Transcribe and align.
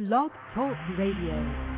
Blog 0.00 0.30
Talk 0.54 0.78
Radio. 0.96 1.69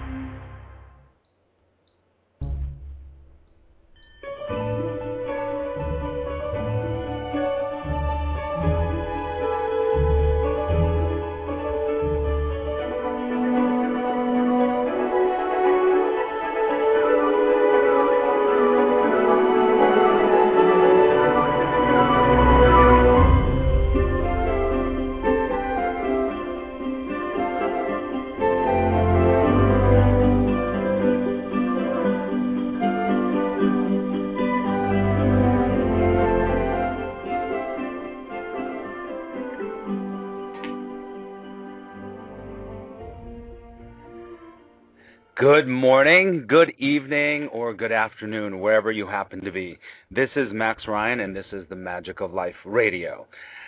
Good 45.53 45.69
morning, 45.69 46.47
good 46.49 46.73
evening, 46.79 47.49
or 47.49 47.75
good 47.75 47.93
afternoon, 47.93 48.61
wherever 48.61 48.91
you 48.91 49.07
happen 49.07 49.45
to 49.45 49.53
be. 49.53 49.79
This 50.11 50.31
is 50.35 50.51
Max 50.51 50.89
Ryan, 50.89 51.21
and 51.21 51.37
this 51.37 51.45
is 51.53 51.69
the 51.69 51.77
Magic 51.77 52.23
of 52.23 52.33
Life 52.33 52.55
Radio. 52.65 53.27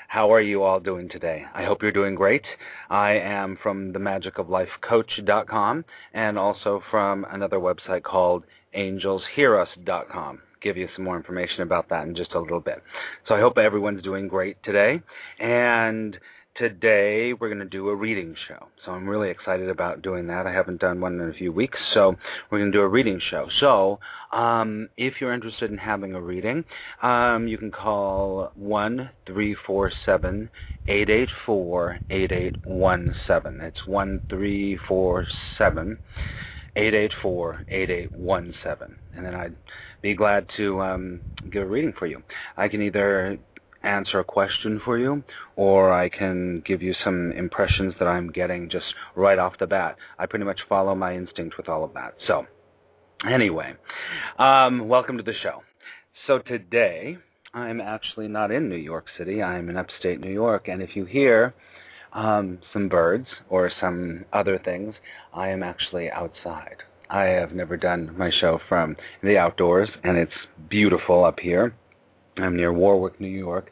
How 0.08 0.32
are 0.32 0.40
you 0.40 0.62
all 0.62 0.80
doing 0.80 1.10
today? 1.10 1.44
I 1.52 1.64
hope 1.64 1.82
you're 1.82 1.92
doing 1.92 2.14
great. 2.14 2.40
I 2.88 3.18
am 3.18 3.58
from 3.62 3.92
themagicoflifecoach.com 3.92 5.84
and 6.14 6.38
also 6.38 6.82
from 6.90 7.26
another 7.30 7.58
website 7.58 8.02
called 8.02 8.44
angelshearus.com. 8.74 10.38
Give 10.62 10.78
you 10.78 10.88
some 10.96 11.04
more 11.04 11.18
information 11.18 11.60
about 11.60 11.90
that 11.90 12.06
in 12.06 12.16
just 12.16 12.32
a 12.32 12.40
little 12.40 12.60
bit. 12.60 12.82
So 13.28 13.34
I 13.34 13.40
hope 13.40 13.58
everyone's 13.58 14.02
doing 14.02 14.26
great 14.26 14.56
today. 14.62 15.02
And 15.38 16.18
today 16.56 17.32
we're 17.32 17.48
going 17.48 17.58
to 17.58 17.64
do 17.64 17.88
a 17.88 17.94
reading 17.94 18.36
show. 18.46 18.68
So 18.84 18.92
I'm 18.92 19.08
really 19.08 19.30
excited 19.30 19.68
about 19.68 20.02
doing 20.02 20.26
that. 20.28 20.46
I 20.46 20.52
haven't 20.52 20.80
done 20.80 21.00
one 21.00 21.20
in 21.20 21.28
a 21.28 21.32
few 21.32 21.52
weeks, 21.52 21.78
so 21.92 22.14
we're 22.50 22.58
going 22.58 22.70
to 22.70 22.78
do 22.78 22.82
a 22.82 22.88
reading 22.88 23.20
show. 23.30 23.48
So 23.58 23.98
um, 24.32 24.88
if 24.96 25.14
you're 25.20 25.34
interested 25.34 25.70
in 25.70 25.78
having 25.78 26.14
a 26.14 26.20
reading, 26.20 26.64
um, 27.02 27.48
you 27.48 27.58
can 27.58 27.70
call 27.70 28.52
one 28.54 29.10
three 29.26 29.56
four 29.66 29.90
seven 30.06 30.48
eight 30.86 31.10
eight 31.10 31.30
four 31.44 31.98
eight 32.10 32.30
eight 32.30 32.56
one 32.64 33.14
seven. 33.26 33.60
It's 33.60 33.86
one 33.86 34.20
three 34.28 34.78
four 34.88 35.26
seven. 35.58 35.98
884-8817 36.76 38.94
and 39.16 39.24
then 39.24 39.32
I'd 39.32 39.54
be 40.02 40.12
glad 40.12 40.48
to 40.56 40.80
um, 40.80 41.20
give 41.48 41.62
a 41.62 41.66
reading 41.66 41.92
for 41.96 42.06
you. 42.06 42.20
I 42.56 42.66
can 42.66 42.82
either 42.82 43.38
answer 43.84 44.20
a 44.20 44.24
question 44.24 44.80
for 44.84 44.98
you, 44.98 45.22
or 45.56 45.92
I 45.92 46.08
can 46.08 46.62
give 46.66 46.82
you 46.82 46.94
some 47.04 47.32
impressions 47.32 47.94
that 47.98 48.08
I'm 48.08 48.30
getting 48.30 48.68
just 48.68 48.86
right 49.14 49.38
off 49.38 49.58
the 49.58 49.66
bat. 49.66 49.96
I 50.18 50.26
pretty 50.26 50.44
much 50.44 50.60
follow 50.68 50.94
my 50.94 51.14
instinct 51.14 51.56
with 51.56 51.68
all 51.68 51.84
of 51.84 51.94
that. 51.94 52.14
So, 52.26 52.46
anyway, 53.28 53.74
um, 54.38 54.88
welcome 54.88 55.16
to 55.18 55.22
the 55.22 55.34
show. 55.34 55.62
So, 56.26 56.38
today, 56.38 57.18
I'm 57.52 57.80
actually 57.80 58.28
not 58.28 58.50
in 58.50 58.68
New 58.68 58.76
York 58.76 59.06
City, 59.16 59.42
I'm 59.42 59.68
in 59.68 59.76
upstate 59.76 60.20
New 60.20 60.32
York, 60.32 60.68
and 60.68 60.82
if 60.82 60.96
you 60.96 61.04
hear 61.04 61.54
um, 62.12 62.58
some 62.72 62.88
birds 62.88 63.28
or 63.48 63.70
some 63.80 64.24
other 64.32 64.58
things, 64.58 64.94
I 65.32 65.48
am 65.48 65.62
actually 65.62 66.10
outside. 66.10 66.76
I 67.10 67.24
have 67.24 67.52
never 67.52 67.76
done 67.76 68.14
my 68.16 68.30
show 68.30 68.60
from 68.68 68.96
the 69.22 69.36
outdoors, 69.36 69.90
and 70.02 70.16
it's 70.16 70.32
beautiful 70.68 71.24
up 71.24 71.38
here 71.38 71.74
I'm 72.36 72.56
near 72.56 72.72
Warwick, 72.72 73.20
New 73.20 73.28
York, 73.28 73.70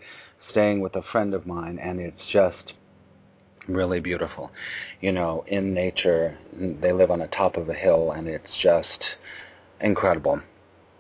staying 0.51 0.81
with 0.81 0.95
a 0.95 1.03
friend 1.11 1.35
of 1.35 1.47
mine, 1.47 1.79
and 1.83 2.01
it's 2.01 2.23
just 2.33 2.75
really 3.69 3.99
beautiful. 3.99 4.51
You 5.01 5.13
know, 5.13 5.45
in 5.49 5.75
nature, 5.75 6.39
they 6.53 6.93
live 6.93 7.11
on 7.11 7.19
the 7.19 7.27
top 7.27 7.57
of 7.57 7.69
a 7.69 7.75
hill, 7.75 8.13
and 8.13 8.29
it's 8.29 8.47
just 8.63 8.87
incredible. 9.81 10.41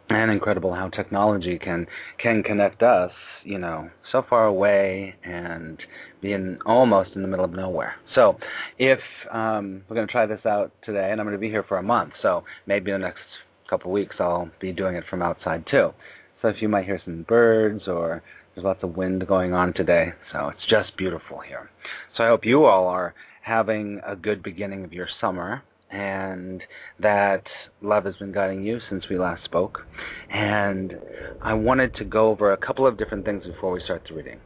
And 0.09 0.31
incredible 0.31 0.75
how 0.75 0.89
technology 0.89 1.59
can 1.59 1.87
can 2.19 2.43
connect 2.43 2.83
us, 2.83 3.12
you 3.45 3.59
know, 3.59 3.89
so 4.11 4.25
far 4.28 4.47
away 4.47 5.15
and 5.25 5.81
being 6.21 6.59
almost 6.67 7.12
in 7.15 7.22
the 7.22 7.28
middle 7.28 7.45
of 7.45 7.53
nowhere. 7.53 7.95
So, 8.15 8.37
if 8.78 8.99
um, 9.31 9.83
we're 9.89 9.95
going 9.95 10.06
to 10.06 10.12
try 10.12 10.27
this 10.27 10.45
out 10.45 10.72
today, 10.84 11.12
and 11.12 11.21
I'm 11.21 11.27
going 11.27 11.37
to 11.37 11.41
be 11.41 11.49
here 11.49 11.62
for 11.62 11.78
a 11.78 11.83
month, 11.83 12.12
so 12.21 12.45
maybe 12.67 12.91
the 12.91 12.99
next 12.99 13.22
couple 13.71 13.91
weeks 13.91 14.17
I'll 14.19 14.51
be 14.61 14.72
doing 14.72 14.97
it 14.97 15.05
from 15.09 15.22
outside 15.22 15.65
too. 15.71 15.95
So 16.42 16.48
if 16.48 16.60
you 16.60 16.69
might 16.69 16.84
hear 16.84 17.00
some 17.04 17.22
birds 17.22 17.86
or 17.86 18.22
there's 18.54 18.64
lots 18.64 18.82
of 18.82 18.97
wind 18.97 19.26
going 19.28 19.54
on 19.54 19.72
today, 19.72 20.12
so 20.32 20.48
it's 20.48 20.66
just 20.69 20.97
beautiful 20.97 21.38
here. 21.38 21.70
So 22.16 22.25
I 22.25 22.28
hope 22.28 22.44
you 22.44 22.64
all 22.64 22.88
are 22.88 23.14
having 23.42 24.00
a 24.04 24.16
good 24.16 24.42
beginning 24.42 24.84
of 24.84 24.92
your 24.92 25.08
summer 25.20 25.62
and 25.91 26.62
that 26.98 27.44
love 27.80 28.04
has 28.06 28.16
been 28.16 28.32
guiding 28.32 28.64
you 28.64 28.80
since 28.88 29.08
we 29.08 29.19
last 29.19 29.44
spoke. 29.44 29.86
And 30.30 30.98
I 31.41 31.54
wanted 31.54 31.94
to 31.97 32.04
go 32.04 32.30
over 32.30 32.53
a 32.53 32.56
couple 32.56 32.86
of 32.86 32.98
different 32.98 33.24
things 33.24 33.44
before 33.47 33.70
we 33.70 33.80
start 33.80 34.03
the 34.09 34.14
reading. 34.14 34.41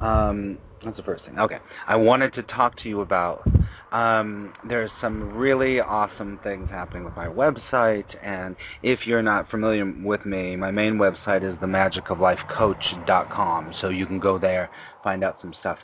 Um, 0.00 0.58
that's 0.84 0.96
the 0.96 1.02
first 1.02 1.24
thing. 1.24 1.38
Okay. 1.38 1.58
I 1.86 1.96
wanted 1.96 2.34
to 2.34 2.42
talk 2.42 2.76
to 2.78 2.88
you 2.88 3.02
about 3.02 3.46
um, 3.92 4.52
there's 4.68 4.90
some 5.00 5.32
really 5.34 5.80
awesome 5.80 6.40
things 6.42 6.68
happening 6.70 7.04
with 7.04 7.14
my 7.14 7.26
website, 7.26 8.06
and 8.22 8.56
if 8.82 9.06
you're 9.06 9.22
not 9.22 9.50
familiar 9.50 9.84
with 10.02 10.24
me, 10.24 10.56
my 10.56 10.70
main 10.70 10.94
website 10.94 11.44
is 11.44 11.54
themagicoflifecoach.com, 11.60 13.74
so 13.80 13.90
you 13.90 14.06
can 14.06 14.18
go 14.18 14.38
there, 14.38 14.70
find 15.04 15.22
out 15.22 15.36
some 15.42 15.52
stuff. 15.60 15.76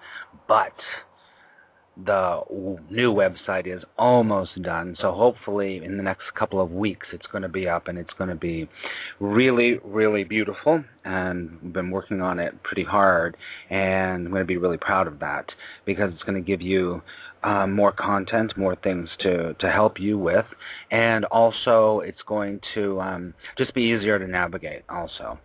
But 0.47 0.73
the 2.05 2.43
new 2.91 3.13
website 3.13 3.67
is 3.67 3.83
almost 3.99 4.61
done. 4.63 4.97
So 5.01 5.13
hopefully 5.13 5.83
in 5.85 5.97
the 5.97 6.03
next 6.03 6.25
couple 6.37 6.61
of 6.61 6.71
weeks 6.71 7.09
it's 7.13 7.27
going 7.27 7.43
to 7.43 7.49
be 7.49 7.69
up 7.69 7.89
and 7.89 7.99
it's 7.99 8.13
going 8.17 8.31
to 8.31 8.37
be 8.37 8.69
really, 9.19 9.79
really 9.85 10.25
beautiful. 10.25 10.85
And 11.09 11.73
been 11.73 11.91
working 11.91 12.21
on 12.21 12.39
it 12.39 12.63
pretty 12.63 12.85
hard 12.85 13.37
and 13.71 14.27
I'm 14.27 14.31
going 14.31 14.43
to 14.43 14.47
be 14.47 14.59
really 14.59 14.77
proud 14.77 15.07
of 15.07 15.19
that 15.21 15.51
because 15.87 16.13
it's 16.13 16.23
going 16.23 16.35
to 16.35 16.47
give 16.47 16.61
you 16.61 17.03
um, 17.43 17.73
more 17.73 17.93
content, 17.93 18.57
more 18.57 18.77
things 18.77 19.09
to, 19.21 19.55
to 19.55 19.71
help 19.71 19.99
you 20.01 20.19
with. 20.19 20.45
And 20.91 21.25
also 21.27 22.01
it's 22.01 22.21
going 22.27 22.61
to 22.75 23.01
um, 23.01 23.35
just 23.57 23.75
be 23.75 23.83
easier 23.83 24.19
to 24.19 24.27
navigate 24.27 24.83
also. 24.89 25.39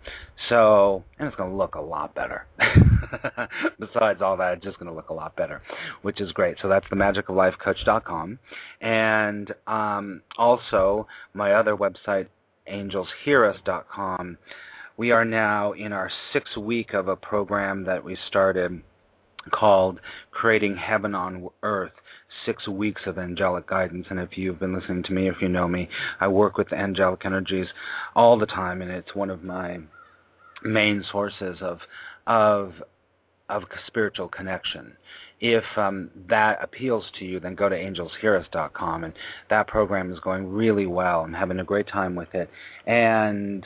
So, 0.50 1.04
and 1.20 1.28
it's 1.28 1.38
going 1.38 1.52
to 1.52 1.56
look 1.56 1.76
a 1.76 1.82
lot 1.82 2.14
better. 2.16 2.46
Besides 3.80 4.22
all 4.22 4.38
that, 4.38 4.54
it's 4.54 4.64
just 4.64 4.80
going 4.80 4.90
to 4.90 4.96
look 4.96 5.10
a 5.10 5.14
lot 5.14 5.36
better, 5.36 5.62
which 6.02 6.20
is 6.20 6.32
great. 6.32 6.58
So 6.62 6.68
that's 6.68 6.88
themagicoflifecoach.com. 6.88 8.40
And 8.82 9.54
um, 9.68 10.22
also 10.38 11.08
my 11.34 11.54
other 11.54 11.76
website, 11.76 12.28
angelshearus.com. 12.72 14.38
We 14.96 15.10
are 15.10 15.26
now 15.26 15.72
in 15.72 15.92
our 15.92 16.12
sixth 16.32 16.56
week 16.56 16.94
of 16.94 17.08
a 17.08 17.16
program 17.16 17.84
that 17.86 18.04
we 18.04 18.16
started 18.28 18.82
called 19.52 20.00
Creating 20.30 20.78
Heaven 20.78 21.16
on 21.16 21.50
Earth 21.64 21.94
Six 22.46 22.68
Weeks 22.68 23.02
of 23.08 23.18
Angelic 23.18 23.68
Guidance. 23.68 24.06
And 24.12 24.20
if 24.20 24.38
you've 24.38 24.60
been 24.60 24.74
listening 24.74 25.02
to 25.04 25.14
me, 25.14 25.28
if 25.28 25.42
you 25.42 25.50
know 25.50 25.68
me, 25.68 25.90
I 26.20 26.28
work 26.28 26.58
with 26.58 26.72
angelic 26.72 27.26
energies 27.26 27.68
all 28.16 28.38
the 28.38 28.46
time, 28.46 28.84
and 28.84 28.92
it's 28.92 29.16
one 29.16 29.32
of 29.32 29.44
my 29.44 29.80
main 30.64 31.04
sources 31.12 31.58
of 31.62 31.80
of 32.28 32.76
of 33.50 33.64
spiritual 33.88 34.28
connection. 34.28 34.96
If 35.42 35.64
um, 35.76 36.12
that 36.30 36.60
appeals 36.62 37.06
to 37.18 37.26
you, 37.26 37.40
then 37.40 37.56
go 37.56 37.68
to 37.68 37.76
angelshearus.com, 37.76 39.04
and 39.04 39.14
that 39.50 39.68
program 39.68 40.14
is 40.14 40.20
going 40.20 40.48
really 40.48 40.86
well. 40.86 41.22
I'm 41.22 41.34
having 41.34 41.60
a 41.60 41.66
great 41.66 41.88
time 41.88 42.16
with 42.16 42.34
it, 42.34 42.50
and 42.86 43.66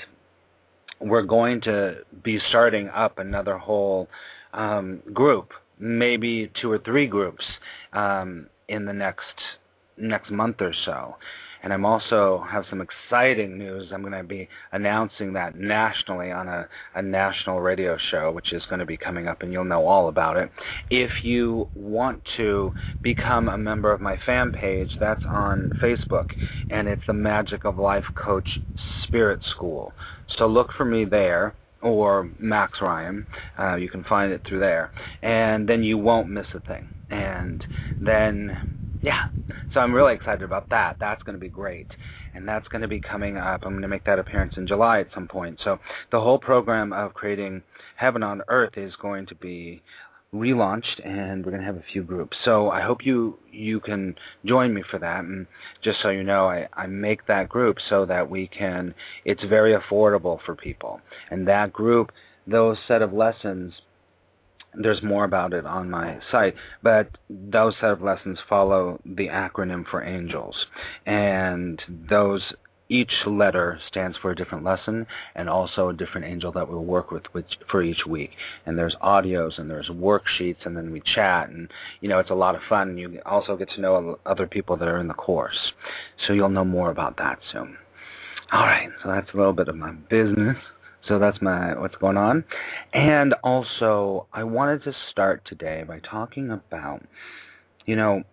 we're 1.00 1.24
going 1.24 1.62
to 1.62 1.98
be 2.24 2.40
starting 2.50 2.90
up 2.90 3.20
another 3.20 3.58
whole 3.58 4.08
um, 4.54 5.02
group, 5.14 5.52
maybe 5.80 6.52
two 6.60 6.72
or 6.72 6.80
three 6.80 7.08
groups, 7.08 7.46
um, 7.94 8.48
in 8.68 8.86
the 8.86 8.94
next 8.94 9.26
next 9.98 10.30
month 10.32 10.62
or 10.62 10.74
so. 10.86 11.16
And 11.68 11.74
I'm 11.74 11.86
also 11.86 12.46
have 12.50 12.64
some 12.70 12.80
exciting 12.80 13.58
news. 13.58 13.92
I'm 13.92 14.00
going 14.00 14.14
to 14.14 14.24
be 14.24 14.48
announcing 14.72 15.34
that 15.34 15.60
nationally 15.60 16.32
on 16.32 16.48
a, 16.48 16.66
a 16.96 17.02
national 17.02 17.60
radio 17.60 17.98
show, 18.10 18.32
which 18.32 18.54
is 18.54 18.64
going 18.70 18.80
to 18.80 18.86
be 18.86 18.96
coming 18.96 19.28
up, 19.28 19.42
and 19.42 19.52
you'll 19.52 19.66
know 19.66 19.86
all 19.86 20.08
about 20.08 20.38
it. 20.38 20.50
If 20.90 21.12
you 21.26 21.68
want 21.76 22.24
to 22.38 22.72
become 23.02 23.50
a 23.50 23.58
member 23.58 23.92
of 23.92 24.00
my 24.00 24.18
fan 24.26 24.54
page, 24.54 24.92
that's 24.98 25.26
on 25.30 25.74
Facebook, 25.84 26.28
and 26.70 26.88
it's 26.88 27.02
the 27.06 27.12
Magic 27.12 27.66
of 27.66 27.78
Life 27.78 28.06
Coach 28.16 28.48
Spirit 29.04 29.42
School. 29.52 29.92
So 30.38 30.48
look 30.48 30.72
for 30.78 30.86
me 30.86 31.04
there 31.04 31.54
or 31.82 32.30
Max 32.40 32.80
Ryan. 32.80 33.28
Uh, 33.60 33.76
you 33.76 33.90
can 33.90 34.06
find 34.06 34.32
it 34.32 34.42
through 34.48 34.62
there, 34.62 34.94
and 35.22 35.68
then 35.68 35.84
you 35.84 35.98
won't 35.98 36.30
miss 36.30 36.48
a 36.54 36.62
thing. 36.62 36.88
And 37.10 37.62
then 38.00 38.58
Yeah. 39.02 39.22
So 39.74 39.80
I'm 39.80 39.94
really 39.94 40.14
excited 40.14 40.44
about 40.44 40.70
that. 40.70 40.98
That's 41.00 41.22
going 41.24 41.36
to 41.36 41.40
be 41.40 41.50
great. 41.50 41.88
And 42.34 42.48
that's 42.48 42.68
going 42.68 42.82
to 42.82 42.88
be 42.88 43.00
coming 43.00 43.38
up. 43.38 43.62
I'm 43.64 43.72
going 43.74 43.82
to 43.82 43.88
make 43.88 44.06
that 44.06 44.20
appearance 44.20 44.54
in 44.58 44.68
July 44.68 45.00
at 45.00 45.08
some 45.14 45.28
point. 45.28 45.60
So 45.64 45.80
the 46.12 46.20
whole 46.20 46.40
program 46.40 46.94
of 46.94 47.14
creating 47.14 47.62
heaven 47.96 48.24
on 48.24 48.42
earth 48.48 48.78
is 48.78 48.94
going 49.02 49.26
to 49.28 49.36
be 49.36 49.82
relaunched 50.34 51.06
and 51.06 51.46
we're 51.46 51.52
going 51.52 51.62
to 51.62 51.68
have 51.68 51.78
a 51.78 51.86
few 51.92 52.04
groups. 52.04 52.36
So 52.44 52.70
I 52.70 52.82
hope 52.82 53.06
you 53.06 53.40
you 53.52 53.80
can 53.80 54.16
join 54.46 54.74
me 54.74 54.84
for 54.90 55.00
that 55.00 55.24
and 55.24 55.48
just 55.82 56.02
so 56.02 56.10
you 56.10 56.24
know 56.24 56.48
I, 56.48 56.68
I 56.74 56.86
make 56.86 57.26
that 57.28 57.48
group 57.48 57.78
so 57.90 58.06
that 58.06 58.30
we 58.30 58.48
can 58.48 58.94
it's 59.24 59.44
very 59.46 59.74
affordable 59.74 60.40
for 60.46 60.56
people. 60.56 61.00
And 61.32 61.48
that 61.48 61.72
group 61.72 62.12
those 62.46 62.78
set 62.88 63.02
of 63.02 63.14
lessons 63.14 63.74
there's 64.74 65.02
more 65.02 65.24
about 65.24 65.54
it 65.54 65.66
on 65.66 65.90
my 65.90 66.20
site, 66.32 66.56
but 66.84 67.10
those 67.30 67.74
set 67.80 67.92
of 67.92 68.02
lessons 68.02 68.40
follow 68.48 69.00
the 69.06 69.28
acronym 69.28 69.86
for 69.88 70.04
angels. 70.04 70.56
And 71.06 71.82
those 72.10 72.54
each 72.90 73.12
letter 73.26 73.80
stands 73.88 74.18
for 74.18 74.32
a 74.32 74.36
different 74.36 74.64
lesson 74.64 75.06
and 75.36 75.50
also 75.50 75.90
a 75.90 75.94
different 75.94 76.26
angel 76.26 76.52
that 76.54 76.70
we'll 76.70 76.86
work 76.86 77.12
with 77.12 77.24
which, 77.34 77.58
for 77.70 77.84
each 77.84 78.06
week. 78.06 78.32
And 78.66 78.78
there's 78.78 78.96
audios 79.04 79.58
and 79.60 79.70
there's 79.70 79.90
worksheets 79.90 80.66
and 80.66 80.76
then 80.76 80.92
we 80.92 81.02
chat 81.02 81.50
and 81.50 81.70
you 82.02 82.10
know 82.10 82.20
it's 82.20 82.30
a 82.30 82.36
lot 82.36 82.56
of 82.56 82.62
fun. 82.70 82.98
You 82.98 83.20
also 83.26 83.58
get 83.58 83.70
to 83.72 83.82
know 83.82 84.20
other 84.26 84.48
people 84.48 84.78
that 84.78 84.88
are 84.88 85.00
in 85.00 85.08
the 85.08 85.14
course, 85.14 85.74
so 86.26 86.34
you'll 86.34 86.50
know 86.50 86.66
more 86.66 86.92
about 86.92 87.18
that 87.18 87.40
soon. 87.52 87.78
All 88.52 88.62
right, 88.62 88.90
so 89.04 89.10
that's 89.10 89.34
a 89.34 89.38
little 89.38 89.54
bit 89.54 89.68
of 89.68 89.76
my 89.76 89.92
business. 89.92 90.56
So 91.08 91.20
that's 91.20 91.42
my 91.42 91.78
what's 91.78 91.96
going 91.96 92.18
on. 92.18 92.44
And 92.94 93.34
also, 93.44 94.28
I 94.34 94.44
wanted 94.44 94.84
to 94.84 94.94
start 95.12 95.44
today 95.46 95.84
by 95.88 96.00
talking 96.00 96.52
about, 96.52 97.02
you 97.86 97.96
know, 97.96 98.24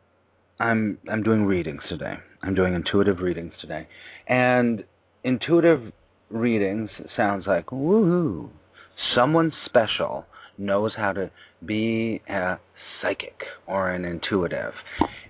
I'm 0.58 0.98
I'm 1.10 1.22
doing 1.22 1.44
readings 1.44 1.82
today. 1.88 2.16
I'm 2.42 2.54
doing 2.54 2.74
intuitive 2.74 3.20
readings 3.20 3.52
today, 3.60 3.86
and 4.28 4.84
intuitive 5.22 5.92
readings 6.30 6.90
sounds 7.16 7.46
like 7.46 7.66
woohoo, 7.66 8.50
someone 9.14 9.52
special 9.64 10.26
knows 10.56 10.94
how 10.96 11.12
to 11.12 11.30
be 11.64 12.22
a 12.28 12.58
psychic 13.00 13.42
or 13.66 13.90
an 13.90 14.04
intuitive. 14.04 14.72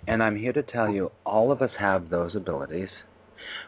And 0.07 0.23
I'm 0.23 0.37
here 0.37 0.53
to 0.53 0.63
tell 0.63 0.91
you, 0.91 1.13
all 1.25 1.51
of 1.51 1.63
us 1.63 1.71
have 1.79 2.11
those 2.11 2.35
abilities. 2.35 2.91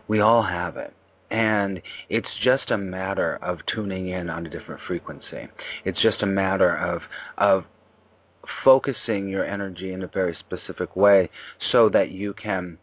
We 0.09 0.21
all 0.21 0.43
have 0.43 0.77
it. 0.77 0.93
And 1.31 1.83
it's 2.09 2.29
just 2.43 2.71
a 2.71 2.79
matter 2.79 3.37
of 3.43 3.59
tuning 3.67 4.09
in 4.09 4.31
on 4.31 4.47
a 4.47 4.51
different 4.51 4.81
frequency. 4.87 5.49
It's 5.85 6.01
just 6.01 6.23
a 6.23 6.27
matter 6.27 6.77
of 6.77 7.03
of 7.39 7.65
focusing 8.65 9.29
your 9.29 9.45
energy 9.45 9.93
in 9.93 10.03
a 10.03 10.07
very 10.07 10.37
specific 10.39 10.95
way 10.95 11.29
so 11.73 11.89
that 11.89 12.11
you 12.11 12.33
can 12.33 12.79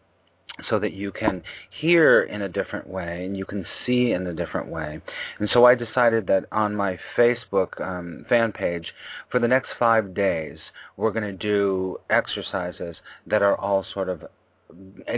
so 0.68 0.78
that 0.78 0.92
you 0.92 1.10
can 1.10 1.42
hear 1.80 2.22
in 2.22 2.42
a 2.42 2.48
different 2.48 2.86
way 2.86 3.24
and 3.24 3.36
you 3.36 3.44
can 3.44 3.66
see 3.84 4.12
in 4.12 4.26
a 4.26 4.34
different 4.34 4.68
way. 4.68 5.00
And 5.38 5.48
so 5.52 5.64
I 5.64 5.74
decided 5.74 6.26
that 6.28 6.44
on 6.52 6.76
my 6.76 6.98
Facebook 7.16 7.80
um, 7.80 8.24
fan 8.28 8.52
page, 8.52 8.92
for 9.30 9.40
the 9.40 9.48
next 9.48 9.70
five 9.78 10.14
days, 10.14 10.58
we're 10.96 11.10
going 11.10 11.24
to 11.24 11.32
do 11.32 11.98
exercises 12.08 12.96
that 13.26 13.42
are 13.42 13.58
all 13.58 13.84
sort 13.92 14.08
of 14.08 14.22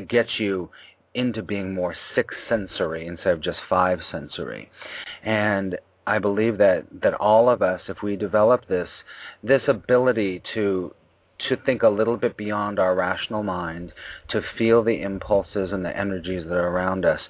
get 0.09 0.27
you 0.39 0.71
into 1.17 1.43
being 1.43 1.75
more 1.75 1.97
six 2.15 2.35
sensory 2.49 3.07
instead 3.07 3.33
of 3.33 3.41
just 3.41 3.59
five 3.69 3.99
sensory. 4.13 4.71
And 5.25 5.79
I 6.07 6.19
believe 6.19 6.59
that, 6.59 6.85
that 7.03 7.15
all 7.15 7.49
of 7.49 7.63
us, 7.63 7.81
if 7.89 8.03
we 8.03 8.17
develop 8.17 8.69
this 8.69 8.89
this 9.43 9.63
ability 9.67 10.43
to 10.55 10.95
to 11.49 11.57
think 11.57 11.83
a 11.83 11.89
little 11.89 12.17
bit 12.17 12.37
beyond 12.37 12.79
our 12.79 12.95
rational 12.95 13.43
mind, 13.43 13.93
to 14.31 14.41
feel 14.57 14.83
the 14.83 15.03
impulses 15.03 15.71
and 15.71 15.85
the 15.85 15.95
energies 15.97 16.45
that 16.45 16.55
are 16.55 16.69
around 16.69 17.05
us, 17.05 17.21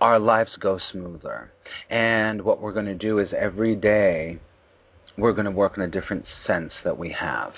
our 0.00 0.20
lives 0.20 0.52
go 0.60 0.78
smoother. 0.92 1.50
And 1.90 2.42
what 2.42 2.60
we're 2.60 2.72
going 2.72 2.86
to 2.86 2.94
do 2.94 3.18
is 3.18 3.28
every 3.36 3.74
day 3.74 4.38
we're 5.18 5.32
going 5.32 5.46
to 5.46 5.50
work 5.50 5.76
in 5.76 5.82
a 5.82 5.88
different 5.88 6.26
sense 6.46 6.72
that 6.84 6.96
we 6.96 7.10
have. 7.10 7.54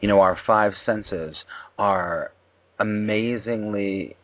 You 0.00 0.08
know, 0.08 0.20
our 0.20 0.36
five 0.44 0.72
senses 0.84 1.36
are 1.78 2.32
amazingly 2.80 4.16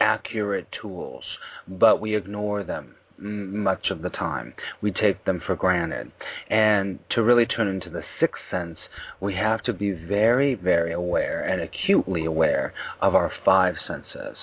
accurate 0.00 0.68
tools, 0.72 1.24
but 1.66 2.00
we 2.00 2.14
ignore 2.14 2.62
them 2.64 2.96
much 3.18 3.90
of 3.90 4.02
the 4.02 4.10
time. 4.10 4.54
We 4.82 4.92
take 4.92 5.24
them 5.24 5.40
for 5.44 5.56
granted. 5.56 6.12
And 6.48 6.98
to 7.10 7.22
really 7.22 7.46
turn 7.46 7.68
into 7.68 7.90
the 7.90 8.04
sixth 8.20 8.42
sense, 8.50 8.78
we 9.20 9.34
have 9.34 9.62
to 9.62 9.72
be 9.72 9.92
very, 9.92 10.54
very 10.54 10.92
aware 10.92 11.42
and 11.42 11.60
acutely 11.60 12.24
aware 12.24 12.74
of 13.00 13.14
our 13.14 13.32
five 13.44 13.76
senses. 13.86 14.36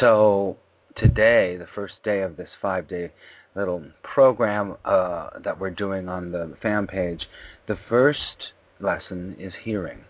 So 0.00 0.56
today, 0.96 1.56
the 1.56 1.66
first 1.74 1.94
day 2.04 2.22
of 2.22 2.36
this 2.36 2.50
five 2.60 2.88
day 2.88 3.10
little 3.54 3.82
program 4.02 4.76
uh, 4.84 5.30
that 5.42 5.58
we're 5.58 5.70
doing 5.70 6.08
on 6.08 6.30
the 6.30 6.54
fan 6.62 6.86
page, 6.86 7.26
the 7.66 7.78
first 7.88 8.52
lesson 8.80 9.34
is 9.38 9.52
hearing. 9.64 10.04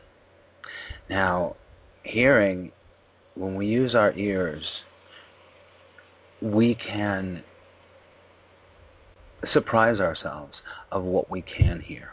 Now, 1.08 1.56
hearing 2.02 2.72
when 3.36 3.54
we 3.54 3.66
use 3.66 3.94
our 3.94 4.12
ears, 4.14 4.64
we 6.40 6.74
can 6.74 7.44
surprise 9.52 10.00
ourselves 10.00 10.54
of 10.90 11.04
what 11.04 11.30
we 11.30 11.42
can 11.42 11.80
hear, 11.80 12.10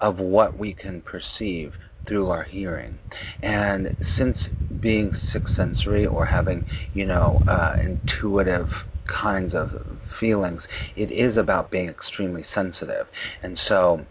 of 0.00 0.18
what 0.18 0.58
we 0.58 0.72
can 0.72 1.02
perceive 1.02 1.74
through 2.06 2.28
our 2.28 2.44
hearing. 2.44 2.98
And 3.42 3.96
since 4.18 4.36
being 4.80 5.12
six 5.32 5.50
sensory 5.56 6.06
or 6.06 6.26
having, 6.26 6.66
you 6.92 7.06
know, 7.06 7.42
uh, 7.48 7.76
intuitive 7.80 8.68
kinds 9.06 9.54
of 9.54 9.70
feelings, 10.18 10.62
it 10.96 11.10
is 11.12 11.36
about 11.36 11.70
being 11.70 11.88
extremely 11.88 12.44
sensitive. 12.54 13.06
And 13.42 13.58
so 13.68 14.04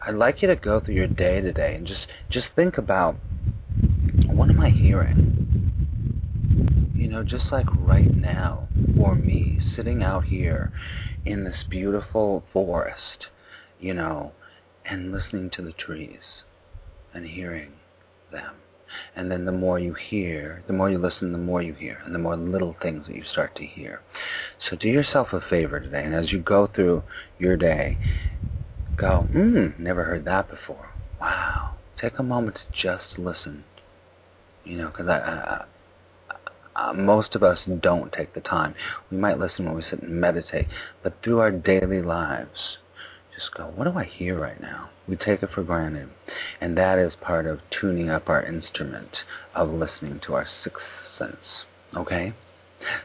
I'd 0.00 0.14
like 0.14 0.42
you 0.42 0.48
to 0.48 0.56
go 0.56 0.80
through 0.80 0.94
your 0.94 1.06
day 1.06 1.40
today 1.40 1.74
and 1.76 1.86
just 1.86 2.06
just 2.30 2.46
think 2.56 2.78
about 2.78 3.16
what 4.26 4.50
am 4.50 4.60
I 4.60 4.70
hearing? 4.70 5.61
Know, 7.08 7.22
just 7.22 7.44
like 7.50 7.66
right 7.76 8.16
now, 8.16 8.68
for 8.96 9.14
me, 9.14 9.58
sitting 9.76 10.02
out 10.02 10.24
here 10.24 10.70
in 11.24 11.44
this 11.44 11.64
beautiful 11.70 12.44
forest, 12.52 13.26
you 13.80 13.94
know, 13.94 14.32
and 14.84 15.12
listening 15.12 15.50
to 15.50 15.62
the 15.62 15.72
trees 15.72 16.42
and 17.14 17.26
hearing 17.26 17.72
them. 18.30 18.56
And 19.16 19.30
then 19.30 19.46
the 19.46 19.52
more 19.52 19.78
you 19.78 19.94
hear, 19.94 20.62
the 20.66 20.72
more 20.72 20.90
you 20.90 20.98
listen, 20.98 21.32
the 21.32 21.38
more 21.38 21.62
you 21.62 21.72
hear, 21.72 21.98
and 22.04 22.14
the 22.14 22.18
more 22.18 22.36
little 22.36 22.76
things 22.82 23.06
that 23.06 23.16
you 23.16 23.24
start 23.24 23.54
to 23.56 23.64
hear. 23.64 24.00
So 24.68 24.76
do 24.76 24.88
yourself 24.88 25.28
a 25.32 25.40
favor 25.40 25.80
today, 25.80 26.04
and 26.04 26.14
as 26.14 26.30
you 26.30 26.38
go 26.40 26.66
through 26.66 27.02
your 27.38 27.56
day, 27.56 27.98
go, 28.96 29.28
hmm, 29.32 29.68
never 29.78 30.04
heard 30.04 30.24
that 30.26 30.50
before. 30.50 30.90
Wow. 31.20 31.74
Take 32.00 32.18
a 32.18 32.22
moment 32.22 32.56
to 32.56 32.82
just 32.82 33.18
listen. 33.18 33.64
You 34.64 34.78
know, 34.78 34.88
because 34.88 35.08
I, 35.08 35.18
I, 35.18 35.64
uh, 36.76 36.92
most 36.92 37.34
of 37.34 37.42
us 37.42 37.58
don't 37.80 38.12
take 38.12 38.34
the 38.34 38.40
time. 38.40 38.74
We 39.10 39.16
might 39.16 39.38
listen 39.38 39.66
when 39.66 39.74
we 39.74 39.84
sit 39.88 40.02
and 40.02 40.20
meditate, 40.20 40.66
but 41.02 41.16
through 41.22 41.40
our 41.40 41.50
daily 41.50 42.02
lives, 42.02 42.78
just 43.34 43.54
go, 43.54 43.72
what 43.74 43.84
do 43.84 43.98
I 43.98 44.04
hear 44.04 44.38
right 44.38 44.60
now? 44.60 44.90
We 45.08 45.16
take 45.16 45.42
it 45.42 45.50
for 45.54 45.62
granted. 45.62 46.10
And 46.60 46.76
that 46.76 46.98
is 46.98 47.12
part 47.20 47.46
of 47.46 47.60
tuning 47.80 48.10
up 48.10 48.28
our 48.28 48.44
instrument 48.44 49.10
of 49.54 49.70
listening 49.70 50.20
to 50.26 50.34
our 50.34 50.46
sixth 50.62 50.82
sense. 51.18 51.36
Okay? 51.96 52.34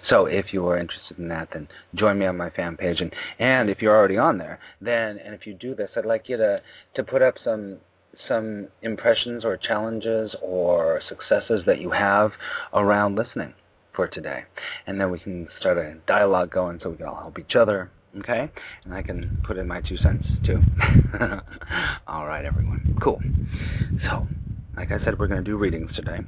So 0.10 0.26
if 0.26 0.54
you 0.54 0.68
are 0.68 0.78
interested 0.78 1.20
in 1.20 1.28
that, 1.30 1.50
then 1.54 1.68
join 1.96 2.20
me 2.20 2.26
on 2.26 2.38
my 2.38 2.50
fan 2.50 2.78
page. 2.78 3.00
And, 3.00 3.14
and 3.40 3.70
if 3.70 3.82
you're 3.82 3.96
already 3.96 4.18
on 4.18 4.38
there, 4.38 4.60
then, 4.82 5.20
and 5.20 5.34
if 5.34 5.46
you 5.46 5.54
do 5.54 5.76
this, 5.76 5.92
I'd 5.96 6.06
like 6.06 6.30
you 6.30 6.38
to, 6.38 6.62
to 6.96 7.04
put 7.04 7.22
up 7.22 7.36
some 7.44 7.78
some 8.28 8.68
impressions 8.82 9.46
or 9.46 9.58
challenges 9.58 10.36
or 10.42 11.02
successes 11.08 11.62
that 11.66 11.80
you 11.80 11.92
have 11.92 12.32
around 12.74 13.16
listening 13.16 13.54
for 13.96 14.08
today. 14.08 14.44
And 14.86 15.00
then 15.00 15.12
we 15.12 15.20
can 15.20 15.48
start 15.60 15.78
a 15.78 15.96
dialogue 16.08 16.52
going 16.52 16.80
so 16.82 16.90
we 16.90 16.98
can 16.98 17.08
all 17.08 17.16
help 17.16 17.40
each 17.40 17.56
other. 17.56 17.92
Okay? 18.20 18.50
And 18.86 18.94
I 18.94 19.02
can 19.02 19.42
put 19.46 19.58
in 19.58 19.68
my 19.68 19.82
two 19.82 19.98
cents 19.98 20.26
too. 20.46 20.62
all 22.08 22.26
right, 22.26 22.46
everyone. 22.46 22.98
Cool. 23.02 23.22
So, 24.04 24.28
like 24.76 24.92
I 24.92 25.04
said, 25.04 25.20
we're 25.20 25.28
going 25.28 25.44
to 25.44 25.50
do 25.50 25.58
readings 25.58 25.92
today. 25.96 26.20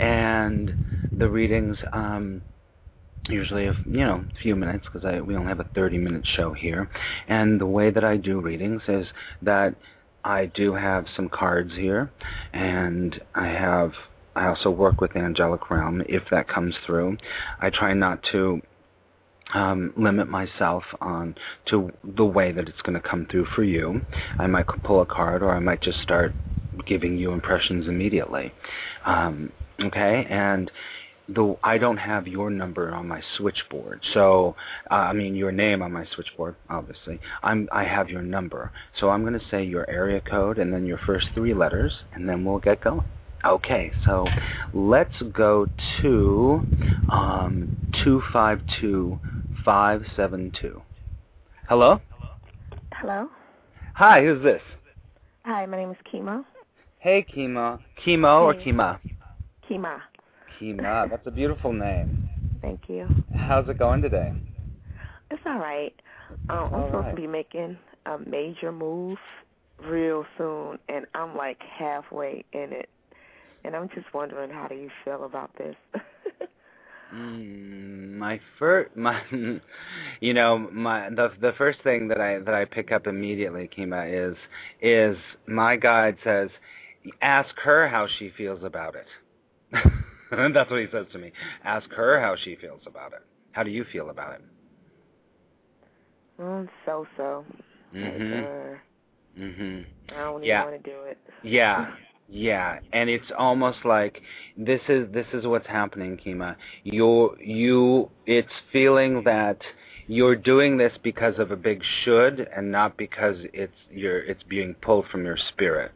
And 0.00 0.72
the 1.12 1.28
readings, 1.28 1.76
um, 1.92 2.42
usually 3.28 3.66
a 3.66 3.74
you 3.86 4.04
know 4.04 4.24
a 4.34 4.40
few 4.40 4.56
minutes 4.56 4.86
because 4.90 5.02
we 5.26 5.36
only 5.36 5.48
have 5.48 5.60
a 5.60 5.68
30 5.74 5.98
minute 5.98 6.26
show 6.36 6.52
here 6.52 6.88
and 7.28 7.60
the 7.60 7.66
way 7.66 7.90
that 7.90 8.02
I 8.02 8.16
do 8.16 8.40
readings 8.40 8.82
is 8.88 9.06
that 9.42 9.74
I 10.24 10.46
do 10.46 10.74
have 10.74 11.06
some 11.16 11.28
cards 11.28 11.72
here, 11.74 12.10
and 12.52 13.20
I 13.34 13.46
have 13.46 13.92
I 14.36 14.46
also 14.46 14.70
work 14.70 15.00
with 15.00 15.12
the 15.12 15.18
angelic 15.18 15.70
realm 15.70 16.02
if 16.08 16.22
that 16.30 16.48
comes 16.48 16.74
through. 16.86 17.16
I 17.60 17.70
try 17.70 17.94
not 17.94 18.22
to 18.32 18.62
um, 19.54 19.92
limit 19.96 20.28
myself 20.28 20.84
on 21.00 21.34
to 21.66 21.90
the 22.04 22.24
way 22.24 22.52
that 22.52 22.68
it's 22.68 22.80
going 22.82 23.00
to 23.00 23.08
come 23.08 23.26
through 23.30 23.46
for 23.56 23.64
you. 23.64 24.02
I 24.38 24.46
might 24.46 24.66
pull 24.84 25.00
a 25.00 25.06
card, 25.06 25.42
or 25.42 25.50
I 25.54 25.58
might 25.58 25.82
just 25.82 26.00
start 26.00 26.34
giving 26.86 27.16
you 27.16 27.32
impressions 27.32 27.88
immediately. 27.88 28.52
Um, 29.04 29.52
okay, 29.82 30.26
and 30.30 30.70
the 31.34 31.56
I 31.62 31.78
don't 31.78 31.96
have 31.96 32.26
your 32.26 32.50
number 32.50 32.92
on 32.94 33.06
my 33.06 33.22
switchboard. 33.36 34.00
So 34.14 34.56
uh, 34.90 34.94
I 34.94 35.12
mean 35.12 35.34
your 35.34 35.52
name 35.52 35.82
on 35.82 35.92
my 35.92 36.04
switchboard, 36.14 36.56
obviously. 36.68 37.20
I'm 37.42 37.68
I 37.72 37.84
have 37.84 38.08
your 38.08 38.22
number. 38.22 38.70
So 38.98 39.10
I'm 39.10 39.22
going 39.22 39.38
to 39.38 39.46
say 39.50 39.64
your 39.64 39.88
area 39.88 40.20
code 40.20 40.58
and 40.58 40.72
then 40.72 40.86
your 40.86 40.98
first 41.06 41.28
three 41.34 41.54
letters, 41.54 41.92
and 42.14 42.28
then 42.28 42.44
we'll 42.44 42.58
get 42.58 42.82
going. 42.82 43.04
Okay, 43.44 43.90
so 44.04 44.26
let's 44.74 45.14
go 45.32 45.66
to 46.02 46.62
um, 47.08 47.76
two 48.04 48.22
five 48.32 48.60
two 48.80 49.18
five 49.64 50.02
seven 50.16 50.52
two. 50.60 50.82
Hello. 51.68 52.00
Hello. 52.94 53.28
Hi, 53.94 54.22
who's 54.22 54.42
this? 54.42 54.62
Hi, 55.44 55.64
my 55.64 55.76
name 55.76 55.90
is 55.90 55.96
Kima. 56.12 56.44
Hey, 56.98 57.24
Kima. 57.34 57.80
Kimo 58.04 58.42
or 58.42 58.54
Kima? 58.54 58.98
Kima. 59.68 60.00
Kima. 60.60 61.08
That's 61.10 61.26
a 61.26 61.30
beautiful 61.30 61.72
name. 61.72 62.28
Thank 62.60 62.80
you. 62.88 63.08
How's 63.36 63.68
it 63.68 63.78
going 63.78 64.02
today? 64.02 64.32
It's 65.30 65.42
all 65.46 65.58
right. 65.58 65.94
Um, 66.48 66.70
I'm 66.72 66.80
All 66.80 66.86
supposed 66.86 67.06
right. 67.06 67.16
to 67.16 67.20
be 67.22 67.26
making 67.26 67.78
a 68.06 68.18
major 68.18 68.72
move 68.72 69.18
real 69.88 70.24
soon, 70.36 70.78
and 70.88 71.06
I'm 71.14 71.36
like 71.36 71.58
halfway 71.78 72.44
in 72.52 72.72
it. 72.72 72.88
And 73.64 73.74
I'm 73.76 73.88
just 73.94 74.12
wondering, 74.12 74.50
how 74.50 74.68
do 74.68 74.74
you 74.74 74.90
feel 75.04 75.24
about 75.24 75.50
this? 75.56 75.76
Mm, 77.14 78.12
my 78.18 78.40
first, 78.58 78.90
my, 78.96 79.20
you 80.20 80.34
know, 80.34 80.58
my 80.58 81.10
the 81.10 81.32
the 81.40 81.52
first 81.58 81.82
thing 81.82 82.08
that 82.08 82.20
I 82.20 82.38
that 82.38 82.54
I 82.54 82.64
pick 82.64 82.92
up 82.92 83.06
immediately, 83.06 83.68
Kima, 83.76 84.30
is 84.32 84.36
is 84.80 85.16
my 85.46 85.76
guide 85.76 86.16
says, 86.22 86.50
ask 87.20 87.54
her 87.64 87.88
how 87.88 88.06
she 88.18 88.30
feels 88.36 88.62
about 88.62 88.94
it. 88.94 89.06
That's 90.54 90.70
what 90.70 90.80
he 90.80 90.86
says 90.92 91.06
to 91.12 91.18
me. 91.18 91.32
Ask 91.64 91.90
her 91.90 92.20
how 92.20 92.36
she 92.36 92.56
feels 92.56 92.82
about 92.86 93.12
it. 93.12 93.22
How 93.52 93.62
do 93.62 93.70
you 93.70 93.84
feel 93.92 94.10
about 94.10 94.34
it? 94.34 94.42
mm, 96.40 96.68
so 96.86 97.06
so. 97.16 97.44
Mhm. 97.94 98.44
Uh, 98.44 98.78
Mhm. 99.38 99.84
I 100.10 100.14
don't 100.14 100.42
Yeah. 100.42 100.60
even 100.62 100.72
want 100.72 100.84
to 100.84 100.90
do 100.90 101.02
it. 101.02 101.18
Yeah. 101.42 101.94
Yeah, 102.32 102.78
and 102.92 103.10
it's 103.10 103.32
almost 103.36 103.84
like 103.84 104.22
this 104.56 104.80
is 104.88 105.10
this 105.10 105.26
is 105.32 105.46
what's 105.48 105.66
happening, 105.66 106.16
Kima. 106.16 106.54
You 106.84 107.36
you 107.40 108.08
it's 108.26 108.52
feeling 108.72 109.24
that 109.24 109.58
you're 110.06 110.36
doing 110.36 110.76
this 110.76 110.92
because 111.02 111.38
of 111.40 111.50
a 111.50 111.56
big 111.56 111.82
should 112.04 112.48
and 112.54 112.70
not 112.70 112.96
because 112.96 113.36
it's 113.52 113.74
you're 113.90 114.20
it's 114.20 114.44
being 114.44 114.74
pulled 114.74 115.06
from 115.08 115.24
your 115.24 115.36
spirit. 115.36 115.90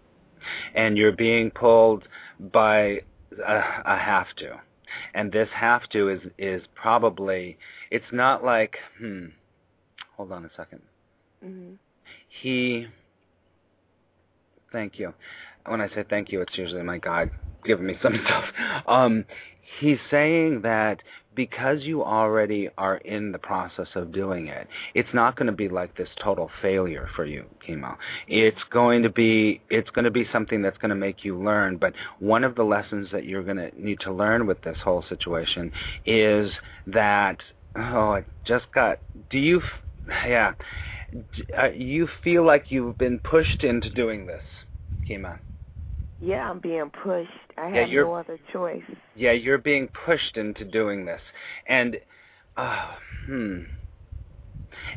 And 0.74 0.98
you're 0.98 1.12
being 1.16 1.52
pulled 1.52 2.08
by 2.52 3.02
a, 3.46 3.98
have 3.98 4.26
to. 4.38 4.60
And 5.14 5.32
this 5.32 5.48
have 5.54 5.88
to 5.90 6.08
is 6.08 6.20
is 6.38 6.62
probably 6.74 7.56
it's 7.90 8.12
not 8.12 8.44
like 8.44 8.76
hmm 8.98 9.26
hold 10.16 10.30
on 10.30 10.44
a 10.44 10.50
second 10.56 10.80
Mhm. 11.44 11.78
he 12.42 12.86
thank 14.72 14.98
you 14.98 15.12
when 15.66 15.80
i 15.80 15.88
say 15.88 16.04
thank 16.08 16.30
you 16.30 16.40
it's 16.40 16.56
usually 16.56 16.82
my 16.82 16.98
god 16.98 17.30
giving 17.64 17.86
me 17.86 17.94
some 18.02 18.14
stuff 18.24 18.44
um 18.86 19.24
he's 19.80 19.98
saying 20.10 20.60
that 20.62 21.02
because 21.34 21.82
you 21.82 22.02
already 22.02 22.68
are 22.78 22.98
in 22.98 23.32
the 23.32 23.38
process 23.38 23.88
of 23.94 24.12
doing 24.12 24.48
it 24.48 24.66
it's 24.94 25.08
not 25.12 25.36
going 25.36 25.46
to 25.46 25.52
be 25.52 25.68
like 25.68 25.96
this 25.96 26.08
total 26.22 26.50
failure 26.62 27.08
for 27.14 27.24
you 27.24 27.44
Kima 27.66 27.96
it's 28.28 28.62
going 28.70 29.02
to 29.02 29.10
be 29.10 29.60
it's 29.70 29.90
going 29.90 30.04
to 30.04 30.10
be 30.10 30.26
something 30.32 30.62
that's 30.62 30.78
going 30.78 30.90
to 30.90 30.94
make 30.94 31.24
you 31.24 31.38
learn 31.38 31.76
but 31.76 31.92
one 32.18 32.44
of 32.44 32.54
the 32.54 32.64
lessons 32.64 33.08
that 33.12 33.24
you're 33.24 33.44
going 33.44 33.56
to 33.56 33.70
need 33.80 34.00
to 34.00 34.12
learn 34.12 34.46
with 34.46 34.60
this 34.62 34.76
whole 34.84 35.04
situation 35.08 35.70
is 36.06 36.50
that 36.86 37.36
oh 37.76 38.12
i 38.12 38.24
just 38.46 38.66
got 38.74 38.98
do 39.30 39.38
you 39.38 39.60
yeah 40.26 40.52
uh, 41.58 41.70
you 41.70 42.08
feel 42.22 42.44
like 42.44 42.66
you've 42.70 42.98
been 42.98 43.18
pushed 43.20 43.62
into 43.62 43.90
doing 43.90 44.26
this, 44.26 44.42
Kima. 45.08 45.38
Yeah, 46.20 46.48
I'm 46.48 46.58
being 46.60 46.90
pushed. 47.02 47.30
I 47.56 47.68
Yeah, 47.68 47.80
have 47.82 47.90
no 47.90 48.14
other 48.14 48.38
choice. 48.52 48.82
Yeah, 49.16 49.32
you're 49.32 49.58
being 49.58 49.88
pushed 50.06 50.36
into 50.36 50.64
doing 50.64 51.04
this, 51.04 51.20
and 51.66 51.96
uh, 52.56 52.94
hmm, 53.26 53.60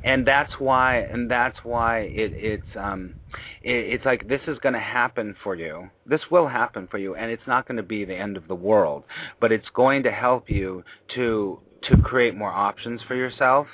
and 0.03 0.25
that's 0.25 0.53
why, 0.59 1.00
and 1.00 1.29
that's 1.29 1.57
why 1.63 2.00
it, 2.00 2.33
it's 2.36 2.75
um, 2.75 3.13
it, 3.62 3.75
it's 3.93 4.05
like 4.05 4.27
this 4.27 4.41
is 4.47 4.57
going 4.59 4.74
to 4.74 4.79
happen 4.79 5.36
for 5.43 5.55
you. 5.55 5.89
This 6.05 6.21
will 6.31 6.47
happen 6.47 6.88
for 6.89 6.97
you, 6.97 7.15
and 7.15 7.31
it's 7.31 7.47
not 7.47 7.67
going 7.67 7.77
to 7.77 7.83
be 7.83 8.05
the 8.05 8.15
end 8.15 8.38
of 8.38 8.47
the 8.47 8.55
world, 8.55 9.03
but 9.39 9.51
it's 9.51 9.69
going 9.74 10.03
to 10.03 10.12
help 10.12 10.50
you 10.50 10.83
to 11.15 11.59
to 11.83 11.97
create 11.97 12.36
more 12.36 12.51
options 12.51 13.01
for 13.07 13.15
yourself, 13.15 13.67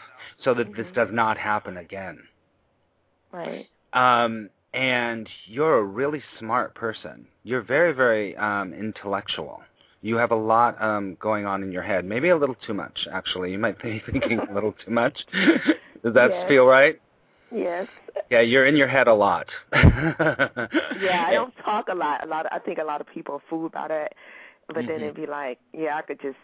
so 0.43 0.53
that 0.53 0.73
this 0.75 0.87
Mhm. 0.87 0.93
does 0.93 1.09
not 1.11 1.37
happen 1.37 1.77
again. 1.77 2.19
Right. 3.31 3.67
um, 3.93 4.49
and 4.73 5.27
you're 5.45 5.77
a 5.79 5.83
really 5.83 6.21
smart 6.39 6.75
person. 6.75 7.27
You're 7.43 7.61
very, 7.61 7.93
very 7.93 8.35
um, 8.37 8.73
intellectual. 8.73 9.61
You 10.01 10.15
have 10.17 10.31
a 10.31 10.35
lot 10.35 10.81
um, 10.81 11.15
going 11.19 11.45
on 11.45 11.63
in 11.63 11.71
your 11.71 11.83
head. 11.83 12.05
Maybe 12.05 12.29
a 12.29 12.37
little 12.37 12.55
too 12.67 12.73
much, 12.73 13.07
actually. 13.11 13.51
You 13.51 13.59
might 13.59 13.81
be 13.83 14.01
thinking 14.11 14.39
a 14.49 14.53
little 14.53 14.73
too 14.85 14.91
much. 14.91 15.17
Does 16.03 16.13
that 16.13 16.31
Yes. 16.31 16.47
feel 16.47 16.65
right? 16.65 16.99
Yes. 17.53 17.87
Yeah, 18.29 18.41
you're 18.41 18.65
in 18.65 18.75
your 18.75 18.87
head 18.87 19.07
a 19.07 19.13
lot. 19.13 19.47
Yeah, 20.93 21.25
I 21.27 21.33
don't 21.33 21.53
talk 21.63 21.87
a 21.89 21.95
lot. 21.95 22.23
A 22.23 22.27
lot. 22.27 22.45
I 22.51 22.59
think 22.59 22.77
a 22.79 22.83
lot 22.83 23.01
of 23.01 23.07
people 23.07 23.41
fool 23.49 23.65
about 23.65 23.91
it. 23.91 24.13
But 24.67 24.85
then 24.87 25.01
Mhm. 25.01 25.01
it'd 25.01 25.15
be 25.15 25.25
like, 25.27 25.59
yeah, 25.73 25.97
I 25.97 26.01
could 26.01 26.19
just 26.21 26.37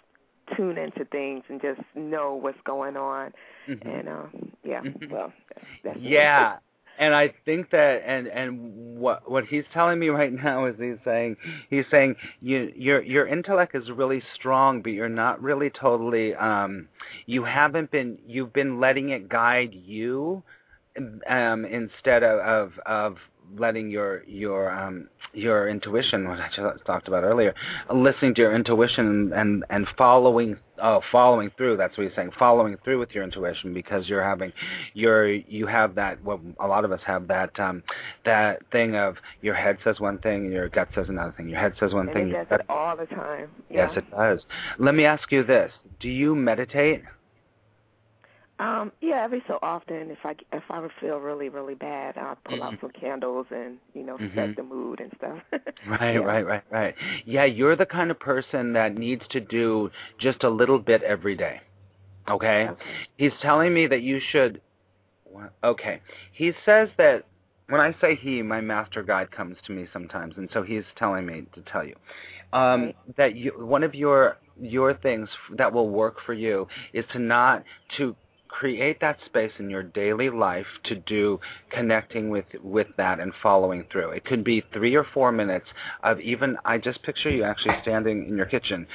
tune 0.55 0.77
into 0.77 1.05
things 1.05 1.43
and 1.49 1.61
just 1.61 1.81
know 1.95 2.35
what's 2.35 2.59
going 2.65 2.97
on. 2.97 3.33
Mhm. 3.67 3.85
And 3.85 4.09
um, 4.09 4.51
yeah, 4.63 4.81
Mhm. 4.81 5.09
well, 5.09 5.31
that's, 5.53 5.67
that's 5.83 5.99
yeah 5.99 6.57
and 6.99 7.15
i 7.15 7.33
think 7.45 7.71
that 7.71 8.03
and 8.05 8.27
and 8.27 8.99
what 8.99 9.29
what 9.31 9.45
he's 9.45 9.63
telling 9.73 9.97
me 9.97 10.09
right 10.09 10.33
now 10.33 10.65
is 10.65 10.75
he's 10.79 10.97
saying 11.03 11.35
he's 11.69 11.85
saying 11.89 12.15
you 12.41 12.71
your 12.75 13.01
your 13.01 13.25
intellect 13.27 13.73
is 13.73 13.89
really 13.89 14.21
strong 14.35 14.81
but 14.81 14.91
you're 14.91 15.09
not 15.09 15.41
really 15.41 15.69
totally 15.71 16.35
um 16.35 16.87
you 17.25 17.43
haven't 17.43 17.89
been 17.89 18.19
you've 18.27 18.53
been 18.53 18.79
letting 18.79 19.09
it 19.09 19.27
guide 19.29 19.73
you 19.73 20.43
um 21.27 21.65
instead 21.65 22.23
of 22.23 22.39
of, 22.39 22.71
of 22.85 23.15
letting 23.57 23.89
your 23.89 24.23
your 24.25 24.71
um 24.71 25.09
your 25.33 25.69
intuition 25.69 26.27
what 26.27 26.39
I 26.39 26.49
just 26.55 26.85
talked 26.85 27.07
about 27.07 27.23
earlier 27.23 27.53
listening 27.93 28.33
to 28.35 28.41
your 28.41 28.55
intuition 28.55 29.31
and 29.33 29.63
and 29.69 29.87
following 29.97 30.57
uh 30.81 30.99
following 31.11 31.51
through 31.57 31.77
that's 31.77 31.97
what 31.97 32.07
he's 32.07 32.15
saying 32.15 32.31
following 32.37 32.77
through 32.83 32.99
with 32.99 33.11
your 33.11 33.23
intuition 33.23 33.73
because 33.73 34.07
you're 34.07 34.23
having 34.23 34.51
you're 34.93 35.27
you 35.27 35.67
have 35.67 35.95
that 35.95 36.23
Well, 36.23 36.39
a 36.59 36.67
lot 36.67 36.85
of 36.85 36.91
us 36.91 37.01
have 37.05 37.27
that 37.27 37.59
um 37.59 37.83
that 38.25 38.59
thing 38.71 38.95
of 38.95 39.15
your 39.41 39.55
head 39.55 39.77
says 39.83 39.99
one 39.99 40.17
thing 40.19 40.45
and 40.45 40.53
your 40.53 40.69
gut 40.69 40.89
says 40.95 41.07
another 41.09 41.33
thing. 41.35 41.49
Your 41.49 41.59
head 41.59 41.73
says 41.79 41.93
one 41.93 42.07
And 42.07 42.13
thing 42.13 42.29
it 42.29 42.49
does 42.49 42.59
it 42.59 42.65
all 42.69 42.95
the 42.95 43.05
time. 43.07 43.49
yes 43.69 43.91
it 43.95 44.09
does. 44.11 44.39
Let 44.77 44.95
me 44.95 45.05
ask 45.05 45.31
you 45.31 45.43
this. 45.43 45.71
Do 45.99 46.09
you 46.09 46.35
meditate 46.35 47.03
Um, 48.59 48.91
yeah, 49.01 49.23
every 49.23 49.41
so 49.47 49.57
often, 49.61 50.11
if 50.11 50.17
I 50.25 50.35
if 50.51 50.63
I 50.69 50.79
would 50.79 50.91
feel 50.99 51.17
really 51.17 51.47
really 51.49 51.75
bad, 51.75 52.17
I'll 52.17 52.35
pull 52.43 52.61
out 52.61 52.73
Mhm. 52.73 52.81
some 52.81 52.91
candles 52.91 53.47
and 53.51 53.77
you 53.93 54.03
know 54.03 54.17
Mhm. 54.17 54.35
set 54.35 54.55
the 54.57 54.63
mood 54.63 54.99
and 54.99 55.11
stuff. 55.17 55.39
Right, 55.87 56.15
Yeah. 56.15 56.25
right, 56.25 56.45
right, 56.45 56.63
right. 56.71 56.95
Yeah, 57.25 57.45
you're 57.45 57.75
the 57.77 57.85
kind 57.85 58.11
of 58.11 58.19
person 58.19 58.73
that 58.73 58.95
needs 58.97 59.25
to 59.29 59.39
do 59.39 59.89
just 60.19 60.43
a 60.43 60.49
little 60.49 60.77
bit 60.77 61.01
every 61.03 61.35
day. 61.35 61.61
Okay? 62.29 62.67
Okay. 62.69 62.83
He's 63.17 63.31
telling 63.41 63.73
me 63.73 63.87
that 63.87 64.01
you 64.01 64.19
should. 64.31 64.61
Okay. 65.63 66.01
He 66.33 66.51
says 66.65 66.89
that 66.97 67.25
when 67.69 67.79
I 67.79 67.93
say 68.01 68.15
he, 68.15 68.41
my 68.41 68.61
master 68.61 69.03
guide 69.03 69.31
comes 69.31 69.57
to 69.65 69.71
me 69.71 69.87
sometimes, 69.93 70.35
and 70.37 70.49
so 70.53 70.63
he's 70.63 70.83
telling 70.97 71.25
me 71.25 71.45
to 71.53 71.61
tell 71.61 71.83
you 71.85 71.95
um, 72.53 72.85
Right. 72.85 72.95
that 73.17 73.35
you, 73.35 73.51
one 73.57 73.83
of 73.83 73.95
your 73.95 74.37
your 74.61 74.93
things 74.95 75.29
that 75.57 75.71
will 75.71 75.89
work 75.89 76.17
for 76.25 76.33
you 76.33 76.67
is 76.93 77.05
to 77.13 77.19
not 77.19 77.63
to 77.97 78.15
create 78.49 78.99
that 78.99 79.17
space 79.25 79.51
in 79.59 79.69
your 79.69 79.83
daily 79.83 80.29
life 80.29 80.65
to 80.83 80.95
do 80.95 81.39
connecting 81.69 82.29
with 82.29 82.45
with 82.61 82.87
that 82.97 83.19
and 83.19 83.31
following 83.41 83.85
through. 83.91 84.09
It 84.09 84.25
could 84.25 84.43
be 84.43 84.61
3 84.73 84.95
or 84.95 85.05
4 85.05 85.31
minutes 85.31 85.67
of 86.03 86.19
even 86.19 86.57
I 86.65 86.77
just 86.77 87.01
picture 87.03 87.29
you 87.29 87.43
actually 87.43 87.75
standing 87.81 88.27
in 88.27 88.35
your 88.35 88.47
kitchen 88.47 88.87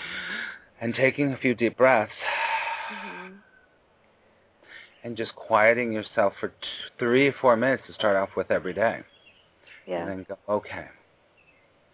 and 0.80 0.94
taking 0.94 1.32
a 1.32 1.36
few 1.36 1.54
deep 1.54 1.76
breaths 1.78 2.12
Mhm. 2.90 3.38
and 5.04 5.16
just 5.16 5.34
quieting 5.34 5.92
yourself 5.92 6.34
for 6.38 6.48
t- 6.48 6.54
3 6.98 7.28
or 7.28 7.32
4 7.32 7.56
minutes 7.56 7.84
to 7.86 7.92
start 7.94 8.16
off 8.16 8.36
with 8.36 8.50
every 8.50 8.74
day. 8.74 9.02
Yeah. 9.86 10.00
And 10.00 10.08
then 10.08 10.26
go, 10.28 10.38
okay. 10.48 10.88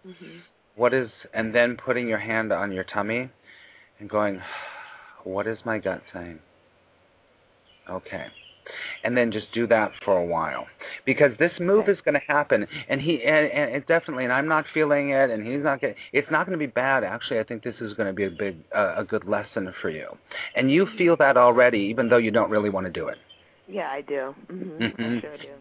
Mhm. 0.05 0.41
What 0.75 0.93
is 0.93 1.11
and 1.33 1.53
then 1.53 1.77
putting 1.77 2.07
your 2.07 2.17
hand 2.17 2.51
on 2.51 2.71
your 2.71 2.83
tummy 2.83 3.29
and 3.99 4.09
going 4.09 4.41
what 5.23 5.45
is 5.45 5.63
my 5.63 5.77
gut 5.77 6.01
saying? 6.11 6.39
Okay. 7.89 8.27
and 9.03 9.17
then 9.17 9.31
just 9.31 9.51
do 9.53 9.65
that 9.67 9.91
for 10.05 10.17
a 10.17 10.25
while 10.25 10.67
because 11.05 11.31
this 11.39 11.51
move 11.59 11.81
Okay. 11.83 11.91
is 11.93 12.01
going 12.05 12.13
to 12.13 12.21
happen 12.27 12.65
and 12.87 13.01
he 13.01 13.21
and, 13.23 13.47
and 13.51 13.75
it 13.75 13.87
definitely 13.87 14.23
and 14.23 14.31
I'm 14.31 14.47
not 14.47 14.65
feeling 14.73 15.09
it 15.09 15.29
and 15.31 15.45
he's 15.45 15.63
not 15.63 15.81
getting 15.81 15.95
it's 16.13 16.29
not 16.31 16.45
going 16.45 16.57
to 16.57 16.63
be 16.65 16.71
bad 16.71 17.03
actually 17.03 17.39
I 17.39 17.43
think 17.43 17.63
this 17.63 17.75
is 17.81 17.93
going 17.95 18.07
to 18.07 18.13
be 18.13 18.25
a 18.25 18.29
big 18.29 18.57
uh, 18.73 18.93
a 18.97 19.03
good 19.03 19.25
lesson 19.27 19.73
for 19.81 19.89
you 19.89 20.07
and 20.55 20.71
you 20.71 20.87
feel 20.97 21.17
that 21.17 21.37
already 21.37 21.79
even 21.79 22.07
though 22.07 22.17
you 22.17 22.31
don't 22.31 22.51
really 22.51 22.69
want 22.69 22.85
to 22.85 22.91
do 22.91 23.07
it 23.07 23.17
Yeah, 23.67 23.89
I 23.89 24.01
do. 24.01 24.35
Mhm. 24.51 24.93
I 24.99 24.99
Mhm. 24.99 25.21
sure 25.21 25.37
do. 25.37 25.53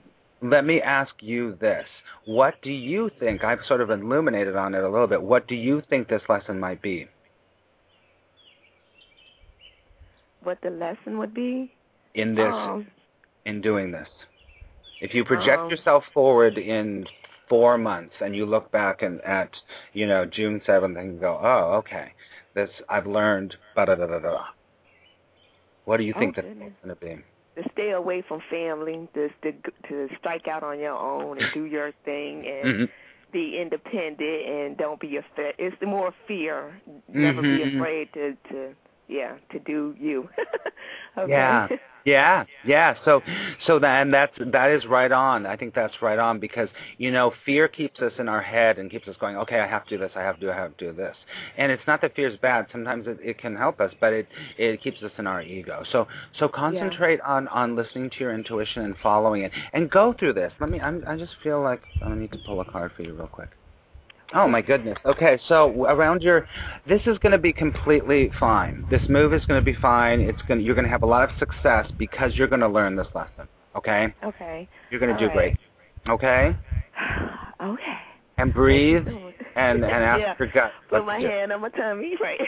let 0.43 0.65
me 0.65 0.81
ask 0.83 1.15
you 1.21 1.55
this 1.57 1.89
what 2.27 2.61
do 2.63 2.71
you 2.71 3.11
think 3.19 3.43
I've 3.45 3.65
sort 3.67 3.81
of 3.81 3.91
illuminated 3.91 4.57
on 4.57 4.75
it 4.75 4.85
a 4.85 4.89
little 4.89 5.07
bit 5.09 5.23
what 5.23 5.49
do 5.49 5.55
you 5.55 5.83
think 5.89 6.09
this 6.09 6.23
lesson 6.29 6.61
might 6.61 6.83
be 6.83 7.09
What 10.43 10.61
the 10.63 10.71
lesson 10.71 11.19
would 11.19 11.35
be? 11.35 11.75
In 12.15 12.35
this 12.35 12.55
Um, 12.55 12.87
in 13.47 13.61
doing 13.61 13.91
this 13.91 14.09
if 15.01 15.15
you 15.15 15.25
project 15.25 15.63
Um, 15.63 15.71
yourself 15.71 16.05
forward 16.13 16.59
in 16.59 17.07
four 17.49 17.77
months 17.79 18.15
and 18.21 18.35
you 18.35 18.47
look 18.47 18.71
back 18.71 19.03
and 19.03 19.21
at 19.23 19.51
you 19.93 20.07
know 20.07 20.25
June 20.27 20.61
seventh 20.67 20.97
and 20.99 21.21
go, 21.21 21.39
oh 21.43 21.75
okay, 21.79 22.13
this 22.55 22.71
I've 22.89 23.07
learned. 23.07 23.57
Da 23.77 23.85
da 23.87 23.95
da 23.95 24.07
da 24.07 24.19
da. 24.19 24.45
What 25.85 25.97
do 25.99 26.05
you 26.05 26.15
think 26.19 26.37
Oh, 26.37 26.43
that's 26.43 26.55
going 26.57 26.95
to 26.95 26.97
be? 26.97 27.25
to 27.57 27.69
stay 27.73 27.91
away 27.93 28.23
from 28.27 28.41
family, 28.51 29.09
to 29.15 29.29
to 29.43 29.53
to 29.89 30.09
strike 30.19 30.47
out 30.49 30.63
on 30.63 30.79
your 30.79 30.97
own 30.97 31.39
and 31.39 31.51
do 31.53 31.65
your 31.65 31.93
thing 32.05 32.47
and 32.47 32.79
Mhm. 32.81 32.89
be 33.33 33.59
independent 33.61 34.47
and 34.47 34.77
don't 34.77 35.01
be 35.01 35.17
afraid. 35.17 35.55
It's 35.59 35.77
the 35.81 35.87
more 35.87 36.13
fear. 36.27 36.81
Never 37.09 37.43
Mhm. 37.43 37.59
be 37.59 37.63
afraid 37.63 38.13
to 38.15 38.37
to 38.51 38.75
yeah 39.11 39.37
to 39.51 39.59
do 39.59 39.95
you. 39.99 40.29
okay. 41.19 41.31
Yeah. 41.31 41.69
Yeah, 42.05 42.45
yeah. 42.65 42.95
So, 43.05 43.21
so 43.67 43.79
that 43.79 44.03
and 44.03 44.13
that's 44.13 44.33
that 44.53 44.71
is 44.71 44.87
right 44.87 45.13
on. 45.13 45.47
I 45.47 45.57
think 45.57 45.75
that's 45.75 45.95
right 46.01 46.19
on 46.19 46.41
because 46.41 46.69
you 46.99 47.11
know 47.11 47.33
fear 47.45 47.69
keeps 47.69 48.01
us 48.01 48.13
in 48.19 48.29
our 48.29 48.41
head 48.41 48.79
and 48.79 48.91
keeps 48.91 49.07
us 49.09 49.17
going. 49.21 49.37
Okay, 49.37 49.61
I 49.61 49.67
have 49.67 49.85
to 49.87 49.97
do 49.97 49.99
this. 49.99 50.13
I 50.17 50.21
have 50.21 50.37
to 50.37 50.41
do. 50.41 50.51
I 50.51 50.57
have 50.57 50.77
to 50.77 50.87
do 50.87 50.97
this. 50.97 51.15
And 51.59 51.71
it's 51.71 51.83
not 51.87 52.01
that 52.01 52.15
fear 52.15 52.29
is 52.29 52.39
bad. 52.39 52.67
Sometimes 52.73 53.07
it, 53.07 53.19
it 53.23 53.39
can 53.39 53.55
help 53.55 53.81
us, 53.81 53.93
but 54.01 54.13
it 54.13 54.29
it 54.57 54.83
keeps 54.83 55.03
us 55.03 55.13
in 55.19 55.27
our 55.27 55.43
ego. 55.43 55.85
So 55.93 56.07
so 56.39 56.49
concentrate 56.49 57.21
on 57.21 57.49
on 57.49 57.77
listening 57.77 58.11
to 58.11 58.17
your 58.21 58.35
intuition 58.35 58.83
and 58.83 58.95
following 59.03 59.43
it, 59.43 59.53
and 59.73 59.91
go 59.91 60.15
through 60.19 60.35
this. 60.35 60.53
Let 60.61 60.71
me. 60.71 60.81
I'm, 60.81 61.05
I 61.07 61.17
just 61.17 61.33
feel 61.43 61.63
like 61.63 61.83
I 62.01 62.15
need 62.15 62.33
to 62.33 62.39
pull 62.39 62.61
a 62.61 62.65
card 62.65 62.93
for 62.97 63.03
you 63.03 63.15
real 63.15 63.29
quick. 63.29 63.51
Oh 64.35 64.47
my 64.47 64.63
goodness. 64.63 64.97
Okay, 65.05 65.39
so 65.49 65.85
around 65.87 66.23
your, 66.23 66.47
this 66.89 67.01
is 67.07 67.19
going 67.19 67.33
to 67.33 67.39
be 67.39 67.53
completely 67.53 68.31
fine. 68.39 68.87
This 68.91 69.03
move 69.09 69.35
is 69.35 69.45
going 69.47 69.61
to 69.61 69.65
be 69.65 69.77
fine. 69.81 70.21
It's 70.21 70.41
going. 70.47 70.61
You're 70.61 70.75
going 70.75 70.85
to 70.85 70.91
have 70.91 71.03
a 71.03 71.07
lot 71.07 71.29
of 71.29 71.31
success 71.39 71.91
because 71.99 72.33
you're 72.35 72.49
going 72.49 72.61
to 72.61 72.69
learn 72.69 72.97
this 72.97 73.09
lesson. 73.15 73.49
Okay. 73.77 74.15
Okay. 74.25 74.69
You're 74.91 75.01
going 75.01 75.13
to 75.13 75.19
do 75.19 75.27
right. 75.27 75.57
great. 75.57 75.57
Okay. 76.09 76.57
okay. 77.63 77.99
And 78.39 78.55
breathe 78.55 79.07
and 79.57 79.85
and 79.85 79.85
ask 79.85 80.21
yeah. 80.21 80.35
your 80.39 80.49
gut. 80.53 80.73
Put 80.89 81.05
my 81.05 81.19
hand 81.19 81.53
on 81.53 81.61
my 81.61 81.69
tummy, 81.71 82.15
right? 82.21 82.41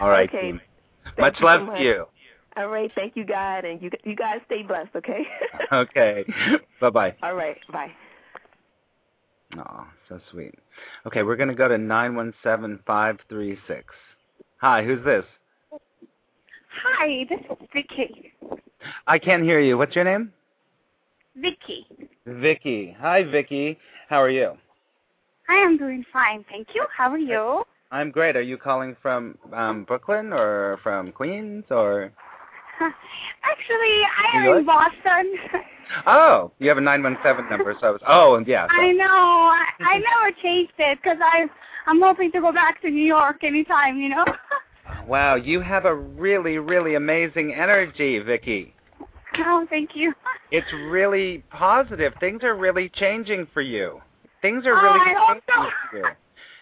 All 0.00 0.10
right, 0.10 0.28
Okay. 0.28 0.42
team. 0.42 0.60
Much 1.18 1.34
you 1.34 1.40
so 1.40 1.46
love 1.46 1.66
much. 1.66 1.78
to 1.78 1.82
you. 1.82 2.04
All 2.56 2.68
right. 2.68 2.90
Thank 2.94 3.16
you, 3.16 3.24
God, 3.24 3.64
and 3.64 3.80
you 3.80 3.90
you 4.04 4.14
guys 4.14 4.38
stay 4.46 4.62
blessed. 4.62 4.90
Okay. 4.96 5.22
Okay. 5.72 6.24
bye 6.80 6.90
bye. 6.90 7.14
All 7.22 7.34
right. 7.34 7.56
Bye. 7.72 7.90
Oh, 9.56 9.86
so 10.08 10.20
sweet. 10.30 10.54
Okay, 11.06 11.22
we're 11.22 11.36
going 11.36 11.48
to 11.48 11.54
go 11.54 11.68
to 11.68 11.78
nine 11.78 12.14
one 12.14 12.34
seven 12.42 12.80
five 12.86 13.18
three 13.28 13.58
six. 13.66 13.94
Hi, 14.60 14.84
who's 14.84 15.02
this? 15.04 15.24
Hi, 16.82 17.26
this 17.30 17.40
is 17.40 17.68
Vicky. 17.72 18.32
I 19.06 19.18
can't 19.18 19.42
hear 19.42 19.60
you. 19.60 19.78
What's 19.78 19.96
your 19.96 20.04
name? 20.04 20.32
Vicky. 21.36 21.86
Vicky. 22.26 22.94
Hi, 23.00 23.22
Vicky. 23.22 23.78
How 24.08 24.20
are 24.22 24.30
you? 24.30 24.52
I 25.48 25.54
am 25.54 25.78
doing 25.78 26.04
fine, 26.12 26.44
thank 26.50 26.68
you. 26.74 26.84
How 26.94 27.10
are 27.10 27.18
you? 27.18 27.62
I'm 27.90 28.10
great. 28.10 28.36
Are 28.36 28.42
you 28.42 28.58
calling 28.58 28.96
from 29.00 29.38
um, 29.54 29.84
Brooklyn 29.84 30.32
or 30.32 30.78
from 30.82 31.10
Queens 31.10 31.64
or? 31.70 32.12
Actually, 33.42 34.02
I 34.18 34.46
am 34.46 34.58
in 34.58 34.66
Boston. 34.66 35.34
Oh, 36.06 36.52
you 36.58 36.68
have 36.68 36.76
a 36.76 36.82
nine 36.82 37.02
one 37.02 37.16
seven 37.24 37.48
number. 37.48 37.74
So 37.80 37.86
I 37.86 37.90
was. 37.92 38.00
Oh, 38.06 38.34
and 38.34 38.46
yeah. 38.46 38.66
I 38.68 38.92
know. 38.92 39.06
I, 39.06 39.64
I 39.80 39.98
never 40.26 40.36
changed 40.42 40.74
it 40.76 40.98
because 41.02 41.16
I 41.18 41.46
I'm 41.86 42.02
hoping 42.02 42.30
to 42.32 42.42
go 42.42 42.52
back 42.52 42.82
to 42.82 42.90
New 42.90 43.06
York 43.06 43.42
anytime. 43.42 43.96
You 43.96 44.10
know. 44.10 44.24
Wow, 45.06 45.36
you 45.36 45.62
have 45.62 45.86
a 45.86 45.94
really, 45.94 46.58
really 46.58 46.94
amazing 46.96 47.54
energy, 47.54 48.18
Vicky. 48.18 48.74
oh, 49.38 49.66
thank 49.70 49.92
you. 49.94 50.12
It's 50.50 50.66
really 50.90 51.42
positive. 51.50 52.12
Things 52.20 52.42
are 52.42 52.54
really 52.54 52.90
changing 52.90 53.46
for 53.54 53.62
you. 53.62 54.02
Things 54.42 54.66
are 54.66 54.74
Oh, 54.76 54.82
really 54.82 55.00
I 55.00 55.14
hope 55.26 55.42
so. 55.48 55.70
for 55.90 55.96
you. 55.96 56.04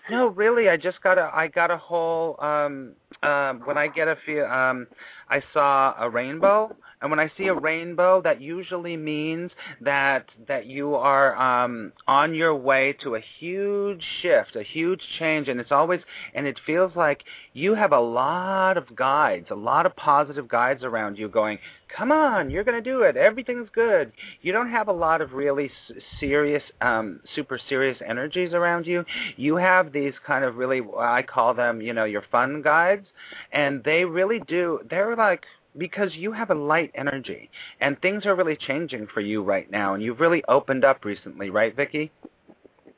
No, 0.09 0.29
really, 0.29 0.69
I 0.69 0.77
just 0.77 1.03
got 1.03 1.19
a 1.19 1.33
I 1.35 1.49
got 1.49 1.73
a 1.73 1.77
whole 1.77 2.37
um 2.41 2.93
um 3.23 3.61
when 3.65 3.79
I 3.79 3.89
get 3.89 4.09
a 4.09 4.17
feel 4.27 4.45
um 4.45 4.87
I 5.29 5.43
saw 5.53 5.95
a 5.99 6.09
rainbow 6.09 6.75
and 7.01 7.11
when 7.11 7.21
I 7.21 7.31
see 7.37 7.49
a 7.49 7.55
rainbow 7.55 8.23
that 8.23 8.41
usually 8.41 8.97
means 8.97 9.51
that 9.81 10.27
that 10.49 10.67
you 10.67 10.95
are 10.95 11.37
um 11.37 11.93
on 12.07 12.35
your 12.35 12.55
way 12.55 12.95
to 13.03 13.17
a 13.17 13.21
huge 13.39 14.03
shift, 14.23 14.57
a 14.57 14.63
huge 14.63 15.03
change 15.19 15.49
and 15.49 15.61
it's 15.61 15.73
always 15.73 16.01
and 16.35 16.47
it 16.47 16.59
feels 16.65 16.97
like 16.97 17.25
you 17.53 17.75
have 17.75 17.93
a 17.93 18.01
lot 18.01 18.77
of 18.77 18.95
guides, 18.97 19.49
a 19.51 19.55
lot 19.55 19.87
of 19.87 19.95
positive 19.97 20.49
guides 20.49 20.85
around 20.85 21.19
you 21.19 21.29
going, 21.29 21.59
"Come 21.89 22.13
on, 22.13 22.51
you're 22.51 22.65
going 22.65 22.83
to 22.83 22.91
do 22.91 23.03
it. 23.03 23.17
Everything's 23.17 23.69
good." 23.71 24.13
You 24.43 24.53
don't 24.53 24.71
have 24.71 24.89
a 24.89 24.93
lot 24.93 25.21
of 25.21 25.33
really 25.33 25.71
serious 26.19 26.63
um 26.81 27.21
super 27.35 27.59
serious 27.69 27.99
energies 28.07 28.55
around 28.55 28.87
you. 28.87 29.05
You 29.37 29.57
have 29.57 29.93
these 29.93 30.15
kind 30.27 30.45
of 30.45 30.57
really 30.57 30.83
I 30.99 31.23
call 31.23 31.55
them, 31.55 31.81
you 31.81 31.93
know, 31.93 32.05
your 32.05 32.23
fun 32.31 32.63
guides 32.63 33.06
and 33.53 33.83
they 33.85 34.05
really 34.05 34.41
do 34.47 34.81
they're 34.89 35.17
like 35.17 35.45
because 35.79 36.15
you 36.15 36.33
have 36.33 36.51
a 36.51 36.55
light 36.55 36.91
energy 36.95 37.51
and 37.81 38.01
things 38.01 38.25
are 38.27 38.35
really 38.35 38.57
changing 38.57 39.07
for 39.13 39.21
you 39.21 39.43
right 39.43 39.71
now 39.71 39.95
and 39.95 40.03
you've 40.03 40.21
really 40.21 40.43
opened 40.49 40.85
up 40.85 41.05
recently, 41.05 41.51
right, 41.51 41.77
Vicky? 41.77 42.11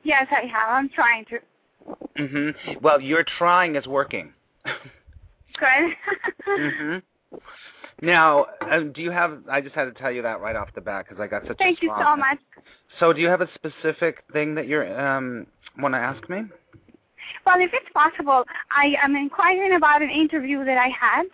Yes, 0.03 0.27
I 0.31 0.45
have. 0.47 0.69
I'm 0.69 0.89
trying 0.89 1.25
to. 1.25 1.39
Mhm. 2.17 2.81
Well, 2.81 3.01
your 3.01 3.23
trying 3.37 3.75
is 3.75 3.85
working. 3.85 4.33
Good. 4.65 5.95
mhm. 6.47 7.01
Now, 8.01 8.45
um, 8.61 8.93
do 8.93 9.01
you 9.01 9.11
have 9.11 9.39
I 9.49 9.59
just 9.61 9.75
had 9.75 9.85
to 9.85 9.91
tell 9.91 10.11
you 10.11 10.21
that 10.21 10.39
right 10.39 10.55
off 10.55 10.69
the 10.73 10.81
bat 10.81 11.07
cuz 11.07 11.19
I 11.19 11.27
got 11.27 11.45
such 11.45 11.57
Thank 11.57 11.79
a 11.81 11.85
you 11.85 11.93
so 11.97 12.15
much. 12.15 12.39
So, 12.99 13.13
do 13.13 13.21
you 13.21 13.27
have 13.27 13.41
a 13.41 13.49
specific 13.55 14.23
thing 14.31 14.55
that 14.55 14.67
you're 14.67 14.99
um 14.99 15.47
want 15.77 15.93
to 15.95 15.99
ask 15.99 16.27
me? 16.29 16.45
Well, 17.45 17.59
if 17.59 17.71
it's 17.73 17.91
possible, 17.93 18.43
I 18.71 18.95
am 19.03 19.15
inquiring 19.15 19.75
about 19.75 20.01
an 20.01 20.09
interview 20.09 20.63
that 20.65 20.77
I 20.77 20.89
had, 20.89 21.25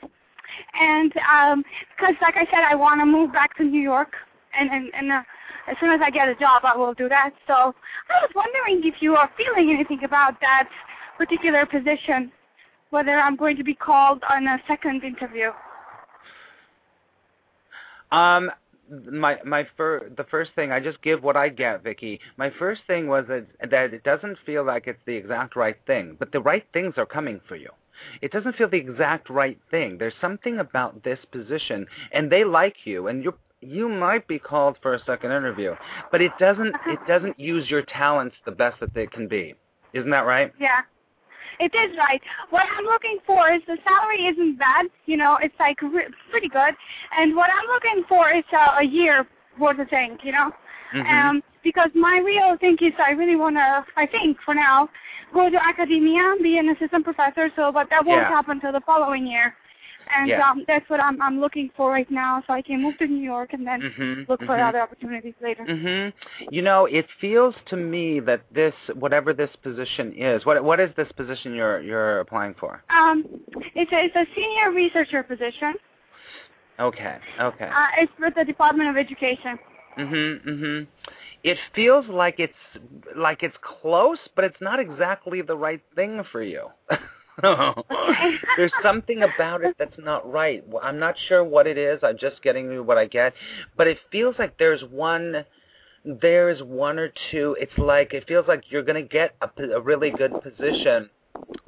and 0.79 1.13
um, 1.17 1.63
because, 1.95 2.15
like 2.21 2.35
I 2.37 2.45
said, 2.45 2.63
I 2.69 2.75
want 2.75 3.01
to 3.01 3.05
move 3.05 3.33
back 3.33 3.55
to 3.57 3.63
New 3.63 3.81
York, 3.81 4.13
and 4.57 4.69
and, 4.69 4.93
and 4.93 5.11
uh, 5.11 5.21
as 5.67 5.75
soon 5.79 5.89
as 5.89 5.99
I 6.03 6.11
get 6.11 6.27
a 6.27 6.35
job, 6.35 6.63
I 6.63 6.75
will 6.75 6.93
do 6.93 7.09
that. 7.09 7.31
So 7.47 7.53
I 7.53 8.21
was 8.21 8.31
wondering 8.35 8.81
if 8.85 9.01
you 9.01 9.15
are 9.15 9.29
feeling 9.37 9.71
anything 9.73 10.03
about 10.03 10.39
that 10.41 10.69
particular 11.17 11.65
position, 11.65 12.31
whether 12.89 13.19
I'm 13.19 13.35
going 13.35 13.57
to 13.57 13.63
be 13.63 13.73
called 13.73 14.21
on 14.29 14.47
a 14.47 14.57
second 14.67 15.03
interview. 15.03 15.51
Um, 18.11 18.51
my 18.89 19.37
my 19.43 19.67
fir- 19.77 20.09
the 20.15 20.23
first 20.25 20.51
thing 20.55 20.71
I 20.71 20.79
just 20.79 21.01
give 21.01 21.23
what 21.23 21.35
I 21.35 21.49
get, 21.49 21.83
Vicky. 21.83 22.19
My 22.37 22.51
first 22.59 22.81
thing 22.87 23.07
was 23.07 23.25
that 23.27 23.47
that 23.69 23.93
it 23.93 24.03
doesn't 24.03 24.37
feel 24.45 24.63
like 24.63 24.87
it's 24.87 24.99
the 25.05 25.15
exact 25.15 25.55
right 25.55 25.77
thing, 25.87 26.15
but 26.19 26.31
the 26.31 26.41
right 26.41 26.65
things 26.73 26.95
are 26.97 27.05
coming 27.05 27.41
for 27.47 27.55
you. 27.55 27.69
It 28.21 28.31
doesn't 28.31 28.55
feel 28.55 28.69
the 28.69 28.77
exact 28.77 29.29
right 29.29 29.57
thing. 29.71 29.97
There's 29.97 30.13
something 30.19 30.59
about 30.59 31.03
this 31.03 31.19
position, 31.31 31.87
and 32.11 32.31
they 32.31 32.43
like 32.43 32.75
you, 32.85 33.07
and 33.07 33.23
you 33.23 33.33
you 33.61 33.89
might 33.89 34.27
be 34.27 34.37
called 34.37 34.77
for 34.81 34.93
a 34.93 35.03
second 35.05 35.31
interview, 35.31 35.75
but 36.11 36.21
it 36.21 36.31
doesn't 36.39 36.75
it 36.87 36.99
doesn't 37.07 37.39
use 37.39 37.69
your 37.69 37.81
talents 37.83 38.35
the 38.45 38.51
best 38.51 38.79
that 38.79 38.93
they 38.93 39.07
can 39.07 39.27
be. 39.27 39.55
Isn't 39.93 40.11
that 40.11 40.25
right? 40.25 40.51
Yeah. 40.59 40.81
It 41.59 41.73
is 41.75 41.97
right. 41.97 42.21
What 42.49 42.63
I'm 42.77 42.85
looking 42.85 43.17
for 43.25 43.51
is 43.51 43.61
the 43.67 43.77
salary 43.87 44.27
isn't 44.27 44.57
bad. 44.59 44.87
You 45.05 45.17
know, 45.17 45.37
it's 45.41 45.55
like 45.59 45.81
re- 45.81 46.07
pretty 46.31 46.49
good. 46.49 46.73
And 47.17 47.35
what 47.35 47.49
I'm 47.49 47.67
looking 47.67 48.03
for 48.07 48.31
is 48.31 48.43
uh, 48.53 48.77
a 48.79 48.83
year 48.83 49.25
worth 49.59 49.79
of 49.79 49.89
thing. 49.89 50.17
You 50.23 50.31
know, 50.33 50.51
Mhm. 50.93 51.09
um, 51.29 51.43
because 51.63 51.89
my 51.95 52.19
real 52.19 52.57
thing 52.57 52.77
is 52.81 52.93
I 52.99 53.11
really 53.11 53.35
want 53.35 53.55
to. 53.55 53.85
I 53.95 54.05
think 54.05 54.37
for 54.41 54.53
now, 54.53 54.89
go 55.33 55.49
to 55.49 55.63
academia, 55.67 56.35
be 56.41 56.57
an 56.57 56.69
assistant 56.69 57.03
professor. 57.03 57.49
So, 57.55 57.71
but 57.71 57.89
that 57.89 58.05
won't 58.05 58.21
Yeah. 58.21 58.29
happen 58.29 58.59
till 58.59 58.71
the 58.71 58.81
following 58.81 59.25
year. 59.25 59.55
And 60.13 60.29
Yeah. 60.29 60.49
um, 60.49 60.63
that's 60.67 60.89
what 60.89 60.99
I'm 60.99 61.21
I'm 61.21 61.39
looking 61.39 61.69
for 61.75 61.91
right 61.91 62.09
now, 62.09 62.43
so 62.45 62.53
I 62.53 62.61
can 62.61 62.81
move 62.81 62.97
to 62.99 63.07
New 63.07 63.23
York 63.23 63.53
and 63.53 63.65
then 63.65 63.81
Mhm, 63.81 64.27
look 64.27 64.39
for 64.43 64.55
mhm. 64.55 64.67
other 64.67 64.81
opportunities 64.81 65.35
later. 65.41 65.65
Mhm. 65.65 66.13
You 66.49 66.61
know, 66.61 66.85
it 66.85 67.09
feels 67.19 67.55
to 67.67 67.75
me 67.75 68.19
that 68.21 68.41
this, 68.51 68.75
whatever 68.93 69.33
this 69.33 69.55
position 69.57 70.13
is, 70.13 70.45
what 70.45 70.63
what 70.63 70.79
is 70.79 70.93
this 70.95 71.11
position 71.13 71.53
you're 71.55 71.81
you're 71.81 72.19
applying 72.19 72.53
for? 72.55 72.83
Um, 72.89 73.25
it's 73.73 73.91
a 73.91 74.05
it's 74.05 74.15
a 74.15 74.25
senior 74.35 74.71
researcher 74.71 75.23
position. 75.23 75.75
Okay. 76.79 77.17
Okay. 77.39 77.65
Uh, 77.65 77.87
it's 77.99 78.11
with 78.19 78.35
the 78.35 78.43
Department 78.43 78.89
of 78.89 78.97
Education. 78.97 79.57
Mhm. 79.97 80.45
Mhm. 80.45 80.87
It 81.43 81.57
feels 81.73 82.07
like 82.07 82.39
it's 82.39 82.57
like 83.15 83.43
it's 83.43 83.57
close, 83.57 84.19
but 84.35 84.43
it's 84.45 84.59
not 84.61 84.79
exactly 84.79 85.41
the 85.41 85.55
right 85.55 85.81
thing 85.95 86.23
for 86.31 86.41
you. 86.41 86.71
There's 88.57 88.71
something 88.81 89.23
about 89.23 89.63
it 89.63 89.75
that's 89.77 89.97
not 89.97 90.31
right. 90.31 90.63
I'm 90.81 90.99
not 90.99 91.15
sure 91.27 91.43
what 91.43 91.67
it 91.67 91.77
is. 91.77 91.99
I'm 92.03 92.17
just 92.17 92.41
getting 92.41 92.71
you 92.71 92.81
what 92.83 92.97
I 92.97 93.05
get, 93.05 93.33
but 93.75 93.87
it 93.87 93.97
feels 94.11 94.35
like 94.39 94.57
there's 94.57 94.83
one 94.89 95.45
there's 96.05 96.61
one 96.61 96.99
or 96.99 97.11
two. 97.31 97.57
It's 97.59 97.77
like 97.77 98.13
it 98.13 98.25
feels 98.27 98.47
like 98.47 98.63
you're 98.69 98.83
going 98.83 99.01
to 99.01 99.09
get 99.09 99.35
a, 99.41 99.49
a 99.75 99.81
really 99.81 100.11
good 100.11 100.33
position 100.41 101.09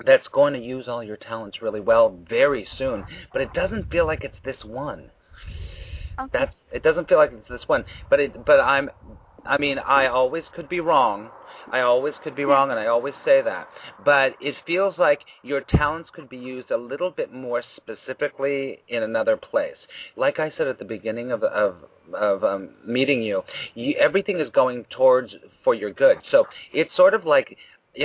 that's 0.06 0.27
going 0.32 0.53
to 0.53 0.60
use 0.60 0.88
all 0.88 1.03
your 1.03 1.17
talents 1.17 1.62
really 1.62 1.80
well 1.80 2.17
very 2.30 2.67
soon, 2.77 3.03
but 3.34 3.41
it 3.41 3.51
doesn't 3.53 3.91
feel 3.91 4.06
like 4.06 4.23
it's 4.23 4.38
this 4.45 4.63
one. 4.63 5.10
Okay. 6.19 6.30
That's 6.32 6.56
it 6.71 6.84
doesn't 6.84 7.10
feel 7.10 7.17
like 7.17 7.32
it's 7.34 7.49
this 7.49 7.67
one, 7.67 7.84
but 8.10 8.19
it 8.19 8.45
but 8.45 8.60
I'm 8.60 8.89
I 9.45 9.58
mean, 9.58 9.80
I 9.80 10.08
always 10.08 10.43
could 10.56 10.69
be 10.69 10.80
wrong. 10.80 11.30
I 11.69 11.82
always 11.82 12.13
could 12.23 12.36
be 12.36 12.45
wrong, 12.45 12.71
and 12.71 12.80
I 12.80 12.88
always 12.88 13.13
say 13.26 13.41
that. 13.41 13.67
But 14.06 14.36
it 14.39 14.56
feels 14.65 14.97
like 14.97 15.19
your 15.43 15.62
talents 15.62 16.10
could 16.13 16.30
be 16.30 16.38
used 16.38 16.71
a 16.71 16.78
little 16.78 17.12
bit 17.12 17.34
more 17.34 17.62
specifically 17.76 18.80
in 18.88 19.04
another 19.04 19.36
place. 19.36 19.76
Like 20.15 20.39
I 20.39 20.52
said 20.58 20.67
at 20.67 20.80
the 20.80 20.86
beginning 20.86 21.32
of 21.32 21.43
of 21.43 21.76
of 22.13 22.43
um, 22.43 22.69
meeting 22.86 23.21
you, 23.21 23.43
you, 23.73 23.95
everything 24.00 24.39
is 24.39 24.50
going 24.52 24.86
towards 24.89 25.34
for 25.63 25.76
your 25.76 25.91
good. 25.91 26.19
So 26.32 26.45
it's 26.71 26.95
sort 26.95 27.13
of 27.13 27.26
like 27.26 27.58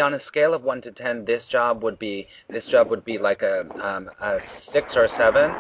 on 0.03 0.15
a 0.15 0.21
scale 0.27 0.55
of 0.55 0.63
one 0.63 0.81
to 0.83 0.91
ten, 0.91 1.25
this 1.25 1.43
job 1.51 1.83
would 1.83 1.99
be 1.99 2.27
this 2.49 2.65
job 2.71 2.91
would 2.91 3.05
be 3.05 3.19
like 3.19 3.43
a 3.43 3.61
um, 3.85 4.11
a 4.21 4.39
six 4.73 4.89
or 4.97 5.05
a 5.05 5.09
seven. 5.19 5.51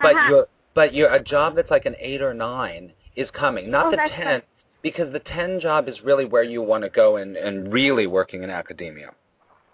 But 0.00 0.14
Uh-huh. 0.14 0.28
you're 0.28 0.48
but 0.74 0.94
you're 0.94 1.12
a 1.12 1.22
job 1.22 1.56
that's 1.56 1.70
like 1.70 1.86
an 1.86 1.96
eight 1.98 2.22
or 2.22 2.34
nine 2.34 2.92
is 3.16 3.28
coming, 3.32 3.70
not 3.70 3.86
Oh, 3.86 3.90
the 3.90 3.96
ten 3.96 4.34
good. 4.34 4.42
Because 4.82 5.12
the 5.12 5.20
10 5.20 5.60
job 5.60 5.88
is 5.88 5.96
really 6.04 6.24
where 6.24 6.42
you 6.42 6.62
want 6.62 6.84
to 6.84 6.90
go 6.90 7.16
and, 7.16 7.36
and 7.36 7.72
really 7.72 8.06
working 8.06 8.42
in 8.42 8.50
academia. 8.50 9.10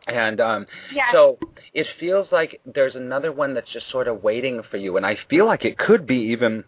And 0.06 0.40
um, 0.40 0.66
Yes. 0.92 1.06
so 1.12 1.38
it 1.72 1.86
feels 1.98 2.28
like 2.30 2.60
there's 2.66 2.94
another 2.94 3.32
one 3.32 3.54
that's 3.54 3.70
just 3.72 3.90
sort 3.90 4.08
of 4.08 4.22
waiting 4.22 4.62
for 4.70 4.76
you. 4.76 4.96
And 4.96 5.06
I 5.06 5.16
feel 5.28 5.46
like 5.46 5.64
it 5.64 5.78
could 5.78 6.06
be 6.06 6.16
even, 6.16 6.64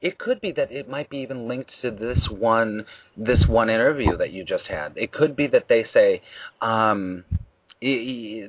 it 0.00 0.18
could 0.18 0.40
be 0.40 0.52
that 0.52 0.72
it 0.72 0.88
might 0.88 1.10
be 1.10 1.18
even 1.18 1.48
linked 1.48 1.70
to 1.82 1.90
this 1.90 2.18
one, 2.30 2.86
this 3.16 3.46
one 3.46 3.68
interview 3.68 4.16
that 4.16 4.32
you 4.32 4.44
just 4.44 4.64
had. 4.64 4.92
It 4.96 5.12
could 5.12 5.36
be 5.36 5.46
that 5.48 5.66
they 5.68 5.84
say, 5.92 6.22
um, 6.62 7.24
y- 7.82 8.46
y- 8.46 8.48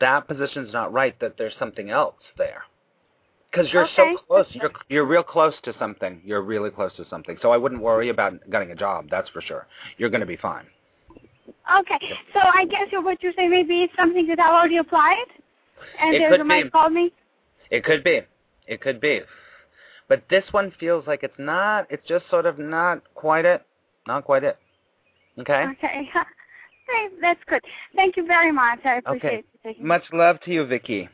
that 0.00 0.26
position's 0.26 0.72
not 0.72 0.92
right, 0.92 1.18
that 1.20 1.36
there's 1.38 1.54
something 1.58 1.90
else 1.90 2.16
there 2.36 2.64
because 3.54 3.72
you're 3.72 3.84
Okay. 3.84 4.14
so 4.14 4.18
close. 4.26 4.46
You're 4.50 4.72
you're 4.88 5.04
real 5.04 5.22
close 5.22 5.54
to 5.62 5.74
something. 5.78 6.20
You're 6.24 6.42
really 6.42 6.70
close 6.70 6.94
to 6.96 7.04
something. 7.08 7.36
So 7.40 7.50
I 7.50 7.56
wouldn't 7.56 7.80
worry 7.80 8.08
about 8.08 8.34
getting 8.50 8.70
a 8.72 8.74
job. 8.74 9.06
That's 9.10 9.28
for 9.30 9.40
sure. 9.40 9.66
You're 9.98 10.10
going 10.10 10.20
to 10.20 10.26
be 10.26 10.36
fine. 10.36 10.66
Okay. 11.80 11.98
So 12.32 12.40
I 12.40 12.64
guess 12.66 12.88
what 12.92 13.22
you're 13.22 13.32
saying 13.36 13.50
maybe 13.50 13.82
it's 13.82 13.92
something 13.96 14.26
that 14.28 14.40
I 14.40 14.48
already 14.50 14.78
applied, 14.78 15.26
and 16.00 16.14
It 16.14 16.18
there's 16.18 16.32
could 16.32 16.40
a 16.40 16.44
might 16.44 16.64
be. 16.64 16.70
call 16.70 16.90
me. 16.90 17.12
It 17.70 17.84
could 17.84 18.02
be. 18.04 18.20
It 18.66 18.80
could 18.80 19.00
be. 19.00 19.20
But 20.08 20.22
this 20.28 20.44
one 20.50 20.72
feels 20.78 21.06
like 21.06 21.22
it's 21.22 21.38
not. 21.38 21.86
It's 21.90 22.06
just 22.06 22.28
sort 22.28 22.46
of 22.46 22.58
not 22.58 23.02
quite 23.14 23.44
it. 23.44 23.62
Not 24.06 24.24
quite 24.24 24.44
it. 24.44 24.58
Okay. 25.38 25.64
Okay. 25.72 26.10
Okay, 26.86 27.14
That's 27.22 27.40
good. 27.48 27.62
Thank 27.96 28.18
you 28.18 28.26
very 28.26 28.52
much. 28.52 28.78
I 28.84 28.98
appreciate 28.98 29.46
Okay. 29.64 29.74
you 29.78 29.86
Much 29.86 30.02
love 30.12 30.38
to 30.42 30.50
you, 30.50 30.66
Vicky. 30.66 31.08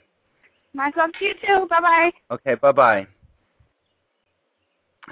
Much 0.75 0.95
love 0.97 1.11
to 1.19 1.25
you 1.25 1.35
too. 1.45 1.67
Bye 1.69 1.81
bye. 1.81 2.11
Okay. 2.31 2.55
Bye 2.55 2.73
bye. 2.73 3.07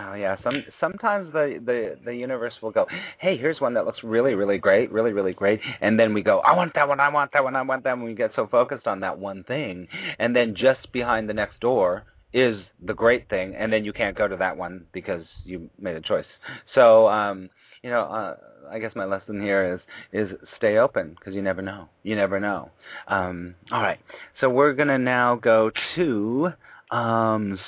Oh 0.01 0.15
yeah, 0.15 0.37
some 0.45 0.63
sometimes 0.81 1.33
the, 1.33 1.61
the 1.65 1.99
the 2.05 2.15
universe 2.15 2.55
will 2.63 2.71
go, 2.71 2.87
hey, 3.19 3.37
here's 3.37 3.61
one 3.61 3.75
that 3.75 3.85
looks 3.85 4.05
really 4.05 4.35
really 4.35 4.59
great, 4.59 4.93
really 4.93 5.13
really 5.13 5.33
great, 5.33 5.61
and 5.81 5.99
then 5.99 6.15
we 6.15 6.23
go, 6.23 6.39
I 6.41 6.55
want 6.55 6.73
that 6.75 6.87
one, 6.87 7.01
I 7.01 7.09
want 7.09 7.33
that 7.33 7.43
one, 7.43 7.57
I 7.57 7.63
want 7.63 7.83
that 7.85 7.97
one. 7.97 8.05
We 8.05 8.15
get 8.15 8.31
so 8.37 8.47
focused 8.47 8.87
on 8.87 9.01
that 9.01 9.19
one 9.19 9.43
thing, 9.45 9.89
and 10.21 10.37
then 10.37 10.55
just 10.55 10.93
behind 10.93 11.29
the 11.29 11.35
next 11.35 11.59
door 11.61 12.05
is 12.33 12.61
the 12.85 12.95
great 12.95 13.29
thing, 13.29 13.57
and 13.57 13.73
then 13.73 13.85
you 13.85 13.93
can't 13.93 14.17
go 14.17 14.29
to 14.29 14.37
that 14.37 14.57
one 14.57 14.85
because 14.93 15.25
you 15.45 15.69
made 15.81 15.97
a 15.97 16.01
choice. 16.01 16.27
So 16.75 17.09
um, 17.09 17.49
you 17.83 17.91
know, 17.91 18.01
uh, 18.03 18.37
I 18.71 18.79
guess 18.79 18.93
my 18.95 19.05
lesson 19.05 19.41
here 19.41 19.75
is 19.75 19.81
is 20.13 20.37
stay 20.57 20.79
open 20.79 21.17
because 21.19 21.35
you 21.35 21.43
never 21.43 21.63
know, 21.63 21.89
you 22.03 22.17
never 22.17 22.41
know. 22.41 22.71
Um, 23.07 23.55
all 23.73 23.83
right, 23.83 23.99
so 24.41 24.51
we're 24.51 24.75
gonna 24.75 24.99
now 24.99 25.37
go 25.37 25.71
to 25.97 26.53
um, 26.91 27.59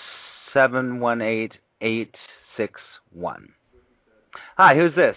seven 0.53 1.01
one 1.01 1.23
eight 1.23 1.53
eight 1.81 2.15
six 2.57 2.81
one. 3.13 3.51
Hi, 4.57 4.75
who's 4.75 4.95
this? 4.95 5.17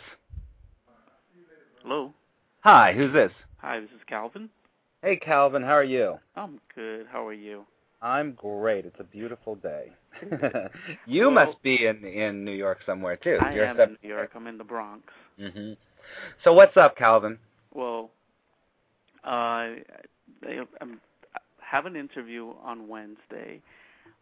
Hello. 1.82 2.14
Hi, 2.62 2.94
who's 2.96 3.14
this? 3.14 3.32
Hi, 3.58 3.80
this 3.80 3.90
is 3.90 4.02
Calvin. 4.08 4.50
Hey, 5.02 5.18
Calvin, 5.18 5.64
how 5.64 5.74
are 5.74 5.84
you? 5.84 6.18
I'm 6.36 6.62
good. 6.74 7.08
How 7.12 7.28
are 7.28 7.34
you? 7.34 7.66
I'm 8.04 8.34
great. 8.34 8.86
It's 8.86 9.00
a 9.00 9.04
beautiful 9.06 9.56
day. 9.56 9.92
you 11.08 11.24
Well- 11.24 11.32
must 11.32 11.62
be 11.64 11.86
in 11.88 12.04
in 12.06 12.44
New 12.46 12.52
York 12.52 12.80
somewhere 12.86 13.16
too. 13.16 13.38
I 13.42 13.54
You're 13.54 13.66
am 13.66 13.78
seven- 13.78 13.98
in 14.02 14.10
New 14.10 14.16
York. 14.16 14.32
I'm 14.36 14.46
in 14.48 14.58
the 14.58 14.64
Bronx. 14.64 15.06
Mhm. 15.40 15.78
So 16.44 16.54
what's 16.54 16.76
up, 16.78 16.98
Calvin? 16.98 17.40
Well, 17.74 18.12
uh, 19.26 19.30
I, 19.30 19.78
I'm, 20.82 21.00
I 21.34 21.40
have 21.62 21.86
an 21.86 21.96
interview 21.96 22.54
on 22.62 22.88
Wednesday, 22.90 23.62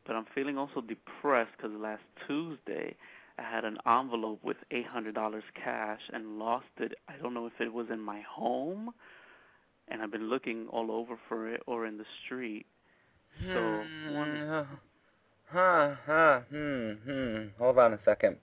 but 0.06 0.16
I'm 0.16 0.26
feeling 0.36 0.58
also 0.60 0.80
depressed 0.82 1.52
because 1.58 1.72
last 1.74 2.04
Tuesday 2.28 2.96
I 3.40 3.42
had 3.42 3.66
an 3.66 3.78
envelope 3.88 4.44
with 4.44 4.58
$800 4.72 5.42
cash 5.62 6.00
and 6.14 6.38
lost 6.38 6.68
it. 6.78 6.94
I 7.10 7.14
don't 7.22 7.34
know 7.34 7.48
if 7.48 7.60
it 7.60 7.74
was 7.74 7.88
in 7.92 8.00
my 8.00 8.22
home, 8.22 8.92
and 9.88 10.02
I've 10.04 10.12
been 10.12 10.30
looking 10.30 10.68
all 10.70 10.92
over 10.92 11.18
for 11.28 11.50
it 11.50 11.62
or 11.66 11.88
in 11.88 11.98
the 11.98 12.06
street. 12.26 12.68
So, 13.40 13.84
one, 14.14 14.68
Huh, 15.52 15.96
huh, 16.06 16.40
hmm, 16.50 16.92
hmm. 17.06 17.48
Hold 17.60 17.78
on 17.78 17.94
a 17.94 18.00
second. 18.06 18.38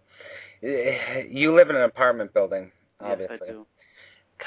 Eh, 0.62 1.22
You 1.30 1.54
live 1.54 1.70
in 1.70 1.76
an 1.76 1.82
apartment 1.82 2.34
building, 2.34 2.70
obviously. 3.00 3.36
yes, 3.40 3.48
I 3.48 3.52
do. 3.52 3.66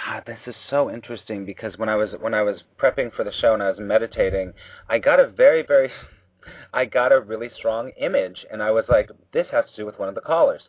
God, 0.05 0.23
this 0.25 0.39
is 0.45 0.55
so 0.69 0.89
interesting 0.89 1.43
because 1.45 1.77
when 1.77 1.89
I 1.89 1.95
was 1.95 2.11
when 2.19 2.33
I 2.33 2.43
was 2.43 2.63
prepping 2.79 3.13
for 3.13 3.23
the 3.23 3.31
show 3.33 3.53
and 3.53 3.63
I 3.63 3.69
was 3.69 3.79
meditating, 3.79 4.53
I 4.87 4.99
got 4.99 5.19
a 5.19 5.27
very 5.27 5.63
very 5.63 5.91
I 6.73 6.85
got 6.85 7.11
a 7.11 7.19
really 7.19 7.49
strong 7.57 7.91
image 7.99 8.45
and 8.51 8.61
I 8.63 8.71
was 8.71 8.85
like, 8.87 9.09
this 9.33 9.47
has 9.51 9.65
to 9.71 9.75
do 9.75 9.85
with 9.85 9.99
one 9.99 10.07
of 10.07 10.15
the 10.15 10.21
callers 10.21 10.61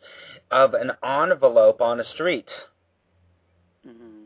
of 0.51 0.73
an 0.73 0.91
envelope 1.03 1.79
on 1.79 1.99
a 1.99 2.05
street. 2.13 2.49
hmm 3.85 4.22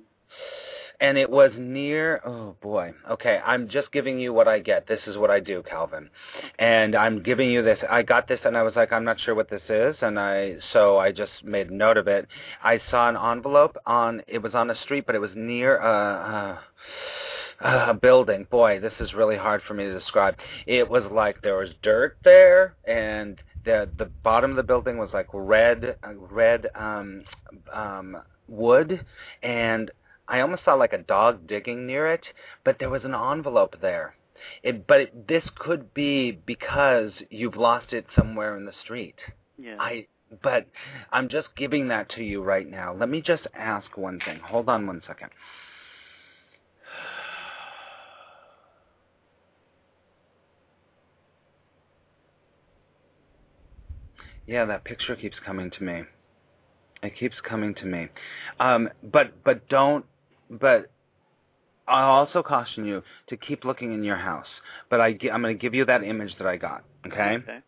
And 0.99 1.17
it 1.17 1.29
was 1.29 1.51
near 1.57 2.21
oh 2.25 2.55
boy. 2.61 2.93
Okay, 3.09 3.39
I'm 3.45 3.69
just 3.69 3.91
giving 3.91 4.19
you 4.19 4.33
what 4.33 4.47
I 4.47 4.59
get. 4.59 4.87
This 4.87 5.01
is 5.05 5.15
what 5.17 5.29
I 5.29 5.39
do, 5.39 5.63
Calvin. 5.63 6.09
And 6.57 6.95
I'm 6.95 7.21
giving 7.21 7.51
you 7.51 7.61
this. 7.61 7.77
I 7.87 8.01
got 8.01 8.27
this 8.27 8.39
and 8.43 8.57
I 8.57 8.63
was 8.63 8.75
like, 8.75 8.91
I'm 8.91 9.03
not 9.03 9.19
sure 9.19 9.35
what 9.35 9.49
this 9.49 9.61
is 9.69 9.95
and 10.01 10.19
I 10.19 10.55
so 10.73 10.97
I 10.97 11.11
just 11.11 11.43
made 11.43 11.69
note 11.69 11.97
of 11.97 12.07
it. 12.07 12.27
I 12.63 12.79
saw 12.89 13.09
an 13.09 13.15
envelope 13.15 13.77
on 13.85 14.21
it 14.27 14.39
was 14.39 14.55
on 14.55 14.71
a 14.71 14.75
street 14.83 15.05
but 15.05 15.15
it 15.15 15.19
was 15.19 15.31
near 15.35 15.77
a 15.77 16.59
building. 18.01 18.47
Boy, 18.49 18.79
this 18.79 18.93
is 18.99 19.13
really 19.13 19.37
hard 19.37 19.61
for 19.67 19.73
me 19.73 19.85
to 19.85 19.99
describe. 19.99 20.35
It 20.65 20.89
was 20.89 21.03
like 21.11 21.41
there 21.41 21.57
was 21.57 21.69
dirt 21.81 22.17
there 22.23 22.75
and 22.85 23.39
the 23.65 23.89
the 23.97 24.05
bottom 24.05 24.51
of 24.51 24.57
the 24.57 24.63
building 24.63 24.97
was 24.97 25.09
like 25.13 25.27
red 25.33 25.97
uh, 26.03 26.15
red 26.15 26.67
um 26.75 27.23
um 27.73 28.17
wood 28.47 29.05
and 29.43 29.91
I 30.27 30.41
almost 30.41 30.65
saw 30.65 30.73
like 30.73 30.93
a 30.93 30.97
dog 30.97 31.47
digging 31.47 31.87
near 31.87 32.11
it, 32.11 32.25
but 32.63 32.77
there 32.79 32.89
was 32.89 33.03
an 33.05 33.15
envelope 33.15 33.75
there. 33.81 34.15
It, 34.61 34.85
but 34.85 34.99
it, 35.01 35.27
this 35.27 35.43
could 35.55 35.93
be 35.93 36.31
because 36.31 37.11
you've 37.29 37.55
lost 37.55 37.93
it 37.93 38.05
somewhere 38.15 38.55
in 38.57 38.65
the 38.65 38.73
street. 38.83 39.15
Yeah. 39.57 39.77
I, 39.79 40.07
but 40.43 40.67
I'm 41.11 41.29
just 41.29 41.47
giving 41.55 41.87
that 41.87 42.09
to 42.11 42.23
you 42.23 42.43
right 42.43 42.69
now. 42.69 42.93
Let 42.93 43.09
me 43.09 43.21
just 43.21 43.47
ask 43.55 43.97
one 43.97 44.19
thing. 44.19 44.39
Hold 44.43 44.69
on 44.69 44.85
one 44.85 45.01
second. 45.07 45.29
Yeah, 54.45 54.63
that 54.65 54.85
picture 54.85 55.15
keeps 55.15 55.35
coming 55.45 55.69
to 55.71 55.83
me. 55.83 56.03
It 57.03 57.17
keeps 57.17 57.35
coming 57.47 57.75
to 57.75 57.85
me. 57.85 58.07
Um, 58.59 58.89
but 59.03 59.43
but 59.43 59.67
don't. 59.67 60.05
But 60.49 60.89
I'll 61.87 62.09
also 62.09 62.43
caution 62.43 62.85
you 62.85 63.01
to 63.29 63.37
keep 63.37 63.63
looking 63.63 63.93
in 63.93 64.03
your 64.03 64.17
house. 64.17 64.47
But 64.89 65.01
I, 65.01 65.17
I'm 65.31 65.41
going 65.41 65.55
to 65.57 65.61
give 65.61 65.73
you 65.73 65.85
that 65.85 66.03
image 66.03 66.33
that 66.37 66.47
I 66.47 66.57
got. 66.57 66.83
Okay. 67.05 67.37
Okay. 67.37 67.59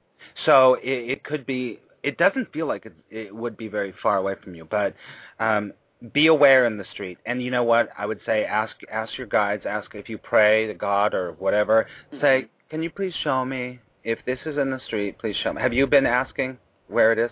So 0.46 0.76
it, 0.76 1.12
it 1.12 1.24
could 1.24 1.46
be. 1.46 1.80
It 2.02 2.18
doesn't 2.18 2.52
feel 2.54 2.66
like 2.66 2.86
it, 2.86 2.94
it 3.10 3.36
would 3.36 3.58
be 3.58 3.68
very 3.68 3.94
far 4.02 4.18
away 4.18 4.36
from 4.42 4.56
you, 4.56 4.66
but 4.66 4.96
um, 5.42 5.74
be 6.14 6.28
aware 6.28 6.66
in 6.66 6.78
the 6.78 6.86
street. 6.94 7.18
And 7.26 7.44
you 7.44 7.52
know 7.52 7.64
what? 7.64 7.90
I 7.98 8.06
would 8.06 8.20
say 8.26 8.46
ask 8.46 8.74
ask 8.92 9.18
your 9.18 9.28
guides. 9.28 9.66
Ask 9.66 9.94
if 9.96 10.08
you 10.08 10.18
pray 10.18 10.68
to 10.68 10.74
God 10.74 11.14
or 11.14 11.34
whatever. 11.34 11.88
Say, 12.22 12.48
can 12.70 12.82
you 12.82 12.90
please 12.90 13.14
show 13.22 13.44
me 13.44 13.80
if 14.04 14.20
this 14.26 14.40
is 14.46 14.58
in 14.58 14.72
the 14.72 14.80
street, 14.88 15.18
please 15.20 15.36
show 15.44 15.54
me. 15.54 15.62
Have 15.62 15.74
you 15.74 15.88
been 15.88 16.06
asking 16.06 16.58
where 16.88 17.12
it 17.12 17.20
is? 17.20 17.32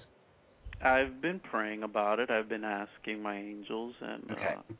I've 0.82 1.22
been 1.22 1.40
praying 1.40 1.84
about 1.84 2.20
it. 2.20 2.30
I've 2.30 2.50
been 2.50 2.64
asking 2.64 3.22
my 3.22 3.36
angels, 3.36 3.96
and 4.02 4.32
Okay. 4.32 4.56
uh, 4.58 4.74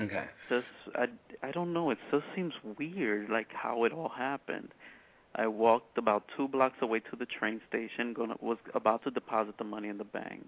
Okay. 0.00 0.28
just 0.48 0.66
I 0.94 1.06
I 1.42 1.50
don't 1.52 1.72
know. 1.72 1.90
It 1.90 1.98
just 2.10 2.24
seems 2.34 2.52
weird, 2.78 3.30
like 3.30 3.48
how 3.52 3.84
it 3.84 3.92
all 3.92 4.08
happened. 4.10 4.72
I 5.34 5.46
walked 5.46 5.98
about 5.98 6.24
two 6.36 6.48
blocks 6.48 6.76
away 6.82 7.00
to 7.00 7.16
the 7.16 7.26
train 7.26 7.60
station. 7.68 8.12
Gonna 8.14 8.36
was 8.40 8.58
about 8.74 9.02
to 9.04 9.10
deposit 9.10 9.56
the 9.58 9.64
money 9.64 9.88
in 9.88 9.98
the 9.98 10.04
bank, 10.04 10.46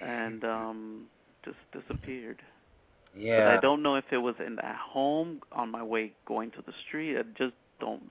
and 0.00 0.44
um 0.44 1.06
just 1.44 1.58
disappeared. 1.72 2.42
But 3.36 3.46
Yeah. 3.46 3.48
I 3.48 3.56
don't 3.56 3.82
know 3.82 3.96
if 3.96 4.04
it 4.12 4.18
was 4.18 4.34
in 4.44 4.58
at 4.60 4.76
home 4.76 5.40
on 5.52 5.70
my 5.70 5.82
way 5.82 6.12
going 6.26 6.50
to 6.52 6.62
the 6.62 6.72
street. 6.86 7.16
I 7.18 7.22
just 7.36 7.54
don't 7.80 8.10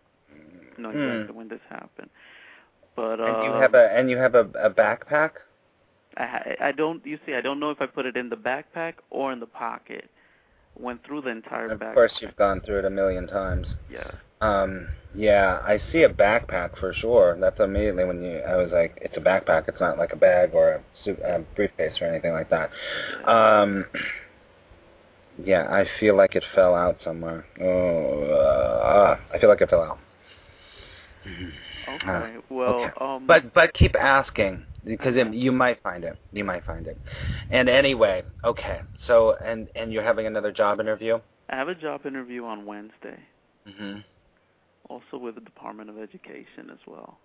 know 0.77 0.89
Hmm. 0.91 0.91
exactly 0.91 1.33
when 1.35 1.47
this 1.47 1.61
happened. 1.69 2.09
But 2.95 3.19
uh, 3.19 3.25
And 3.25 3.41
you 3.41 3.53
have 3.53 3.73
a 3.73 3.91
and 3.91 4.09
you 4.09 4.17
have 4.17 4.35
a, 4.35 4.41
a 4.55 4.69
backpack. 4.69 5.31
I 6.17 6.25
ha- 6.25 6.55
I 6.59 6.71
don't. 6.71 7.05
You 7.05 7.17
see, 7.25 7.33
I 7.33 7.41
don't 7.41 7.59
know 7.59 7.69
if 7.71 7.81
I 7.81 7.85
put 7.85 8.05
it 8.05 8.17
in 8.17 8.29
the 8.29 8.35
backpack 8.35 8.95
or 9.09 9.31
in 9.31 9.39
the 9.39 9.45
pocket. 9.45 10.09
Went 10.79 11.05
through 11.05 11.21
the 11.21 11.29
entire 11.29 11.71
Of 11.71 11.79
backpack. 11.79 11.93
course, 11.93 12.11
you've 12.21 12.35
gone 12.35 12.61
through 12.65 12.79
it 12.79 12.85
a 12.85 12.89
million 12.89 13.27
times. 13.27 13.67
Yeah. 13.89 14.09
Um, 14.41 14.87
yeah, 15.13 15.59
I 15.63 15.79
see 15.91 16.03
a 16.03 16.09
backpack 16.09 16.71
for 16.79 16.93
sure. 16.93 17.37
That's 17.39 17.59
immediately 17.59 18.05
when 18.05 18.23
you. 18.23 18.39
I 18.39 18.55
was 18.55 18.71
like, 18.71 18.97
it's 19.01 19.15
a 19.17 19.19
backpack. 19.19 19.67
It's 19.67 19.79
not 19.79 19.97
like 19.97 20.13
a 20.13 20.15
bag 20.17 20.51
or 20.53 20.75
a, 20.75 20.83
suit, 21.03 21.19
a 21.23 21.39
briefcase 21.55 21.93
or 22.01 22.07
anything 22.07 22.31
like 22.33 22.49
that. 22.49 22.69
Um, 23.25 23.85
yeah, 25.43 25.67
I 25.69 25.85
feel 25.99 26.15
like 26.15 26.35
it 26.35 26.43
fell 26.55 26.73
out 26.75 26.97
somewhere. 27.03 27.45
Oh, 27.61 28.23
uh, 28.23 29.17
I 29.33 29.39
feel 29.39 29.49
like 29.49 29.61
it 29.61 29.69
fell 29.69 29.83
out. 29.83 29.99
Okay. 31.95 32.37
Well, 32.49 32.69
okay. 32.69 32.93
um. 32.99 33.27
But 33.27 33.53
but 33.53 33.73
keep 33.73 33.95
asking 33.95 34.65
because 34.83 35.15
it, 35.15 35.33
you 35.33 35.51
might 35.51 35.81
find 35.81 36.03
it. 36.03 36.17
You 36.31 36.43
might 36.43 36.65
find 36.65 36.87
it. 36.87 36.97
And 37.49 37.69
anyway, 37.69 38.23
okay. 38.43 38.81
So 39.07 39.35
and 39.43 39.67
and 39.75 39.91
you're 39.91 40.03
having 40.03 40.27
another 40.27 40.51
job 40.51 40.79
interview. 40.79 41.19
I 41.49 41.55
have 41.55 41.67
a 41.67 41.75
job 41.75 42.05
interview 42.05 42.45
on 42.45 42.65
Wednesday, 42.65 43.19
hmm 43.67 43.99
also 44.91 45.17
with 45.17 45.35
the 45.35 45.41
Department 45.41 45.89
of 45.89 45.97
Education 45.97 46.69
as 46.71 46.79
well. 46.85 47.19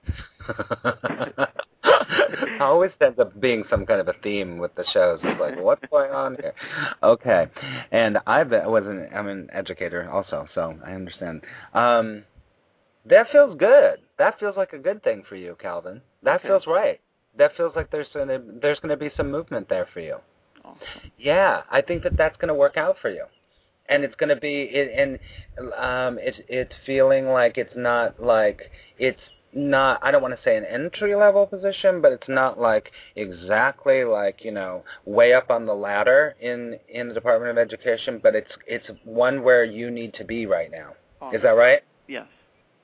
Always 2.60 2.92
ends 3.00 3.18
up 3.18 3.38
being 3.40 3.64
some 3.68 3.84
kind 3.86 4.00
of 4.00 4.08
a 4.08 4.14
theme 4.22 4.58
with 4.58 4.74
the 4.76 4.84
shows. 4.92 5.18
It's 5.22 5.40
like, 5.40 5.60
what's 5.60 5.84
going 5.90 6.12
on 6.12 6.36
here? 6.36 6.54
Okay, 7.02 7.48
and 7.90 8.18
I 8.26 8.44
was 8.44 8.84
an 8.86 9.08
I'm 9.14 9.26
an 9.26 9.48
educator 9.52 10.08
also, 10.10 10.46
so 10.54 10.78
I 10.84 10.92
understand. 10.92 11.42
Um, 11.74 12.24
that 13.08 13.30
feels 13.30 13.56
good. 13.58 14.00
That 14.18 14.38
feels 14.38 14.56
like 14.56 14.72
a 14.72 14.78
good 14.78 15.02
thing 15.02 15.24
for 15.28 15.36
you, 15.36 15.56
Calvin. 15.60 16.00
That 16.22 16.40
Okay. 16.40 16.48
feels 16.48 16.66
right. 16.66 17.00
That 17.36 17.54
feels 17.56 17.76
like 17.76 17.90
there's 17.90 18.08
gonna 18.14 18.38
there's 18.60 18.80
gonna 18.80 18.96
be 18.96 19.10
some 19.16 19.30
movement 19.30 19.68
there 19.68 19.86
for 19.92 20.00
you. 20.00 20.18
Awesome. 20.64 21.12
Yeah, 21.16 21.62
I 21.70 21.80
think 21.80 22.02
that 22.02 22.16
that's 22.16 22.36
going 22.36 22.48
to 22.48 22.54
work 22.54 22.76
out 22.76 22.96
for 23.00 23.10
you, 23.10 23.24
and 23.88 24.04
it's 24.04 24.14
going 24.16 24.30
to 24.30 24.40
be 24.40 24.62
it, 24.64 24.90
and 24.96 25.18
um, 25.74 26.18
it's 26.20 26.38
it's 26.48 26.72
feeling 26.84 27.26
like 27.28 27.56
it's 27.56 27.74
not 27.76 28.20
like 28.22 28.70
it's 28.98 29.20
not. 29.52 30.00
I 30.02 30.10
don't 30.10 30.22
want 30.22 30.34
to 30.36 30.42
say 30.42 30.56
an 30.56 30.64
entry 30.64 31.14
level 31.14 31.46
position, 31.46 32.00
but 32.00 32.12
it's 32.12 32.28
not 32.28 32.58
like 32.58 32.90
exactly 33.14 34.04
like 34.04 34.44
you 34.44 34.50
know 34.50 34.82
way 35.04 35.32
up 35.34 35.50
on 35.50 35.66
the 35.66 35.74
ladder 35.74 36.34
in 36.40 36.78
in 36.88 37.08
the 37.08 37.14
Department 37.14 37.50
of 37.50 37.58
Education, 37.58 38.18
but 38.22 38.34
it's 38.34 38.50
it's 38.66 38.86
one 39.04 39.42
where 39.42 39.64
you 39.64 39.90
need 39.90 40.14
to 40.14 40.24
be 40.24 40.46
right 40.46 40.70
now. 40.70 40.94
Awesome. 41.20 41.36
Is 41.36 41.42
that 41.42 41.50
right? 41.50 41.82
Yes. 42.08 42.26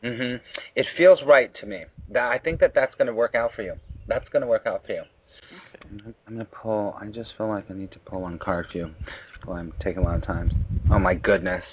Mhm. 0.03 0.41
It 0.75 0.87
feels 0.97 1.23
right 1.23 1.55
to 1.57 1.67
me. 1.67 1.85
That 2.09 2.31
I 2.31 2.39
think 2.39 2.61
that 2.61 2.75
that's 2.75 2.95
going 2.97 3.07
to 3.07 3.15
work 3.15 3.35
out 3.35 3.53
for 3.55 3.63
you. 3.63 3.77
That's 4.09 4.29
going 4.31 4.43
to 4.43 4.49
work 4.49 4.67
out 4.67 4.85
for 4.87 4.93
you. 4.93 5.03
Okay. 5.53 6.15
I'm 6.27 6.35
gonna 6.35 6.45
pull. 6.47 6.97
I 7.01 7.07
just 7.07 7.31
feel 7.37 7.49
like 7.49 7.71
I 7.71 7.75
need 7.75 7.91
to 7.93 7.99
pull 8.01 8.23
one 8.23 8.39
card 8.39 8.67
for 8.71 8.79
you. 8.79 8.91
Well, 9.47 9.57
I'm 9.57 9.73
taking 9.83 10.03
a 10.03 10.05
lot 10.05 10.17
of 10.17 10.25
time. 10.25 10.51
Oh 10.91 10.99
my 10.99 11.15
goodness. 11.15 11.65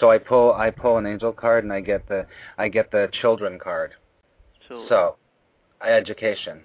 So 0.00 0.10
I 0.10 0.18
pull. 0.18 0.54
I 0.54 0.70
pull 0.70 0.96
an 0.98 1.06
angel 1.06 1.32
card, 1.32 1.64
and 1.64 1.72
I 1.72 1.80
get 1.80 2.08
the. 2.08 2.26
I 2.58 2.68
get 2.68 2.90
the 2.90 3.08
children 3.20 3.58
card. 3.58 3.92
So. 4.68 4.86
So, 4.88 5.16
education. 5.84 6.62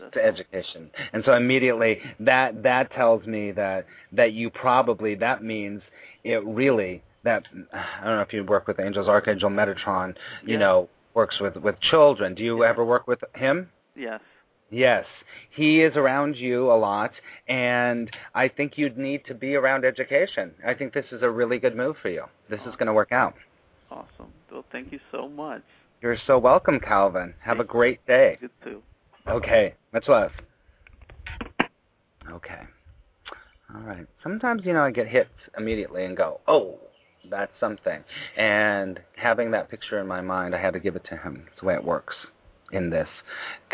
that's 0.00 0.14
To 0.14 0.24
education. 0.24 0.90
And 1.12 1.22
so 1.24 1.34
immediately 1.34 2.00
that 2.20 2.62
that 2.62 2.90
tells 2.92 3.26
me 3.26 3.52
that 3.52 3.86
that 4.12 4.32
you 4.32 4.50
probably 4.50 5.14
that 5.16 5.42
means 5.42 5.82
it 6.24 6.44
really 6.44 7.02
that 7.24 7.44
I 7.72 8.04
don't 8.04 8.16
know 8.16 8.20
if 8.22 8.32
you 8.32 8.44
work 8.44 8.66
with 8.66 8.80
angels. 8.80 9.08
Archangel 9.08 9.50
Metatron, 9.50 10.16
you 10.42 10.54
Yeah. 10.54 10.58
know, 10.58 10.88
works 11.14 11.40
with 11.40 11.56
with 11.56 11.78
children. 11.80 12.34
Do 12.34 12.42
you 12.42 12.62
Yeah. 12.62 12.70
ever 12.70 12.84
work 12.84 13.06
with 13.06 13.22
him? 13.34 13.70
Yes. 13.94 14.20
Yes, 14.70 15.06
he 15.48 15.82
is 15.82 15.96
around 15.96 16.36
you 16.36 16.70
a 16.70 16.76
lot, 16.76 17.12
and 17.48 18.14
I 18.34 18.48
think 18.48 18.76
you'd 18.76 18.98
need 18.98 19.24
to 19.24 19.34
be 19.34 19.56
around 19.56 19.86
education. 19.86 20.54
I 20.64 20.74
think 20.74 20.92
this 20.92 21.10
is 21.10 21.22
a 21.22 21.30
really 21.30 21.58
good 21.58 21.74
move 21.74 21.96
for 21.96 22.10
you. 22.10 22.24
This 22.50 22.60
is 22.66 22.76
going 22.76 22.86
to 22.86 22.92
work 22.92 23.10
out. 23.10 23.34
Awesome. 23.90 24.30
Well, 24.52 24.66
thank 24.70 24.92
you 24.92 25.00
so 25.10 25.26
much. 25.26 25.62
You're 26.02 26.18
so 26.18 26.38
welcome, 26.38 26.80
Calvin. 26.80 27.34
Have 27.40 27.60
a 27.60 27.64
great 27.64 28.04
day. 28.06 28.36
You 28.42 28.50
too. 28.62 28.82
Okay, 29.26 29.74
much 29.92 30.06
love. 30.06 30.32
Okay. 32.30 32.60
All 33.74 33.80
right. 33.80 34.06
Sometimes, 34.22 34.66
you 34.66 34.74
know, 34.74 34.82
I 34.82 34.90
get 34.90 35.06
hit 35.08 35.28
immediately 35.56 36.04
and 36.04 36.16
go, 36.16 36.40
oh, 36.46 36.78
that's 37.30 37.52
something. 37.60 38.02
And 38.36 39.00
having 39.16 39.50
that 39.52 39.70
picture 39.70 40.00
in 40.00 40.06
my 40.06 40.20
mind, 40.20 40.54
I 40.54 40.60
had 40.60 40.72
to 40.74 40.80
give 40.80 40.96
it 40.96 41.04
to 41.10 41.16
him. 41.16 41.44
It's 41.50 41.60
the 41.60 41.66
way 41.66 41.74
it 41.74 41.84
works 41.84 42.14
in 42.72 42.90
this 42.90 43.08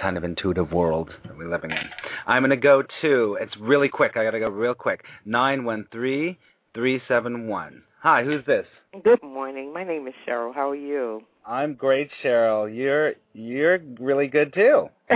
kind 0.01 0.17
of 0.17 0.25
intuitive 0.25 0.73
world 0.73 1.11
that 1.25 1.37
we're 1.37 1.51
living 1.51 1.71
in. 1.71 1.89
I'm 2.27 2.43
going 2.43 2.51
to 2.51 2.57
go 2.57 2.83
to, 3.03 3.39
it's 3.41 3.57
really 3.59 3.89
quick. 3.89 4.17
I 4.17 4.25
got 4.25 4.33
to 4.33 4.41
go 4.41 4.49
real 4.49 4.75
quick. 4.75 5.05
913 5.25 6.37
371. 6.75 7.83
Hi, 8.03 8.23
who's 8.23 8.45
this? 8.47 8.67
Good 9.03 9.23
morning. 9.23 9.73
My 9.73 9.83
name 9.83 10.07
is 10.07 10.15
Cheryl. 10.27 10.55
How 10.55 10.71
are 10.71 10.77
you? 10.77 11.23
I'm 11.47 11.75
great, 11.75 12.11
Cheryl. 12.23 12.75
You're 12.75 13.15
you're 13.33 13.79
really 13.99 14.29
good 14.29 14.53
too. 14.55 14.89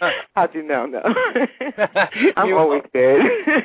How'd 0.34 0.54
you 0.54 0.62
know? 0.62 0.86
No, 0.86 1.00
I'm 2.36 2.48
You 2.48 2.56
always 2.58 2.82
good. 2.92 3.22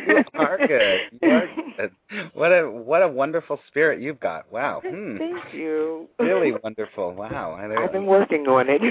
you 0.07 0.23
are 0.35 0.57
good. 0.67 0.99
You 1.21 1.29
are 1.29 1.47
good. 1.77 1.91
What 2.33 2.51
a 2.51 2.69
what 2.69 3.01
a 3.01 3.07
wonderful 3.07 3.59
spirit 3.67 4.01
you've 4.01 4.19
got. 4.19 4.51
Wow. 4.51 4.81
Hmm. 4.85 5.17
Thank 5.17 5.53
you. 5.53 6.07
Really 6.19 6.53
wonderful. 6.63 7.13
Wow. 7.13 7.57
I- 7.59 7.83
I've 7.83 7.91
been 7.91 8.05
working 8.05 8.47
on 8.47 8.65
it. 8.69 8.81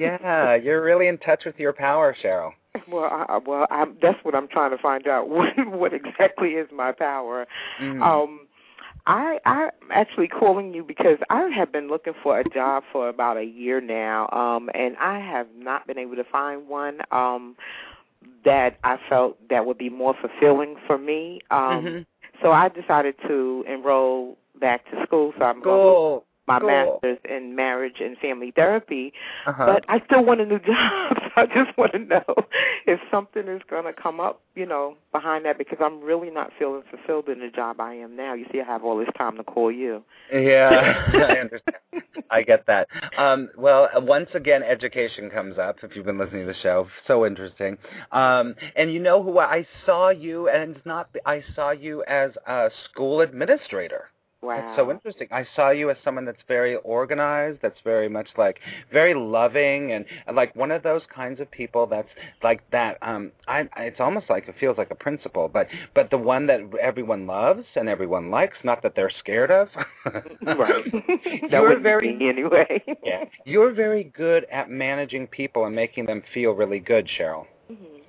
yeah, 0.00 0.54
you're 0.54 0.82
really 0.82 1.08
in 1.08 1.18
touch 1.18 1.44
with 1.44 1.58
your 1.58 1.72
power, 1.72 2.14
Cheryl. 2.22 2.52
Well, 2.90 3.04
I, 3.28 3.38
well, 3.46 3.66
I'm, 3.70 3.96
that's 4.00 4.18
what 4.24 4.34
I'm 4.34 4.48
trying 4.48 4.70
to 4.70 4.78
find 4.78 5.06
out. 5.06 5.28
What 5.28 5.48
what 5.66 5.92
exactly 5.92 6.50
is 6.50 6.68
my 6.74 6.92
power? 6.92 7.46
Mhm. 7.80 8.02
Um, 8.02 8.40
I 9.06 9.38
I'm 9.44 9.70
actually 9.90 10.28
calling 10.28 10.74
you 10.74 10.84
because 10.84 11.18
I 11.30 11.48
have 11.48 11.72
been 11.72 11.88
looking 11.88 12.14
for 12.22 12.38
a 12.38 12.44
job 12.44 12.84
for 12.92 13.08
about 13.08 13.36
a 13.36 13.44
year 13.44 13.80
now, 13.80 14.28
um, 14.30 14.70
and 14.74 14.96
I 14.98 15.18
have 15.18 15.48
not 15.56 15.86
been 15.86 15.98
able 15.98 16.16
to 16.16 16.24
find 16.24 16.68
one 16.68 17.00
um, 17.10 17.56
that 18.44 18.78
I 18.84 18.98
felt 19.08 19.36
that 19.48 19.66
would 19.66 19.78
be 19.78 19.90
more 19.90 20.14
fulfilling 20.20 20.76
for 20.86 20.98
me. 20.98 21.40
Um, 21.50 21.84
Mhm. 21.84 22.06
So 22.42 22.50
I 22.50 22.68
decided 22.68 23.14
to 23.28 23.64
enroll 23.68 24.36
back 24.58 24.84
to 24.90 25.02
school. 25.06 25.32
So 25.38 25.44
I'm 25.44 25.60
going 25.60 25.78
to 25.78 25.84
Cool. 25.86 26.24
My 26.48 26.58
cool. 26.58 26.68
master's 26.68 27.18
in 27.28 27.54
marriage 27.54 27.96
and 28.00 28.16
family 28.18 28.50
therapy, 28.54 29.12
Uh-huh. 29.46 29.66
but 29.66 29.84
I 29.88 30.00
still 30.06 30.24
want 30.24 30.40
a 30.40 30.46
new 30.46 30.58
job. 30.66 31.16
So 31.34 31.42
I 31.42 31.46
just 31.46 31.76
want 31.78 31.92
to 31.92 31.98
know 31.98 32.24
if 32.86 33.00
something 33.10 33.46
is 33.48 33.62
going 33.70 33.84
to 33.84 33.92
come 33.92 34.20
up, 34.20 34.40
you 34.54 34.66
know, 34.66 34.96
behind 35.12 35.44
that 35.46 35.56
because 35.56 35.78
I'm 35.80 36.00
really 36.02 36.30
not 36.30 36.50
feeling 36.58 36.82
fulfilled 36.90 37.28
in 37.28 37.40
the 37.40 37.48
job 37.48 37.80
I 37.80 37.94
am 37.94 38.16
now. 38.16 38.34
You 38.34 38.44
see, 38.52 38.60
I 38.60 38.64
have 38.64 38.84
all 38.84 38.98
this 38.98 39.08
time 39.16 39.36
to 39.36 39.44
call 39.44 39.70
you. 39.72 40.02
Yeah, 40.32 41.04
I 41.14 41.38
understand. 41.40 41.76
I 42.30 42.42
get 42.42 42.66
that. 42.66 42.88
Um, 43.18 43.48
well, 43.56 43.88
uh, 43.96 44.00
once 44.00 44.30
again, 44.34 44.62
education 44.62 45.30
comes 45.30 45.58
up. 45.58 45.76
If 45.82 45.94
you've 45.96 46.06
been 46.06 46.18
listening 46.18 46.46
to 46.46 46.52
the 46.52 46.58
show, 46.62 46.86
so 47.06 47.24
interesting. 47.26 47.76
Um, 48.10 48.54
and 48.76 48.92
you 48.92 49.00
know 49.00 49.22
who 49.22 49.38
I 49.38 49.66
saw 49.86 50.08
you, 50.10 50.48
and 50.48 50.74
it's 50.76 50.86
not. 50.86 51.08
I 51.26 51.42
saw 51.54 51.70
you 51.70 52.02
as 52.08 52.32
a 52.46 52.70
school 52.90 53.20
administrator. 53.20 54.08
Wow. 54.42 54.56
That's 54.60 54.76
so 54.76 54.90
interesting. 54.90 55.28
I 55.30 55.46
saw 55.54 55.70
you 55.70 55.88
as 55.90 55.96
someone 56.04 56.24
that's 56.24 56.42
very 56.48 56.74
organized, 56.76 57.60
that's 57.62 57.78
very 57.84 58.08
much 58.08 58.28
like 58.36 58.58
very 58.92 59.14
loving, 59.14 59.92
and 59.92 60.04
like 60.34 60.54
one 60.56 60.72
of 60.72 60.82
those 60.82 61.02
kinds 61.14 61.38
of 61.38 61.48
people 61.48 61.86
that's 61.86 62.08
like 62.42 62.68
that. 62.72 62.98
Um, 63.02 63.30
I 63.46 63.68
it's 63.76 64.00
almost 64.00 64.28
like 64.28 64.48
it 64.48 64.56
feels 64.58 64.78
like 64.78 64.90
a 64.90 64.96
principal, 64.96 65.48
but 65.48 65.68
but 65.94 66.10
the 66.10 66.18
one 66.18 66.48
that 66.48 66.58
everyone 66.80 67.28
loves 67.28 67.64
and 67.76 67.88
everyone 67.88 68.30
likes, 68.32 68.56
not 68.64 68.82
that 68.82 68.94
they're 68.96 69.12
scared 69.20 69.52
of. 69.52 69.68
right. 70.04 70.24
that 70.42 71.48
You're 71.50 71.78
very 71.78 72.18
anyway. 72.28 72.82
yeah. 73.04 73.24
You're 73.44 73.72
very 73.72 74.04
good 74.04 74.44
at 74.50 74.68
managing 74.68 75.28
people 75.28 75.66
and 75.66 75.74
making 75.74 76.06
them 76.06 76.20
feel 76.34 76.50
really 76.50 76.80
good, 76.80 77.08
Cheryl. 77.16 77.46
Mhm. 77.70 78.00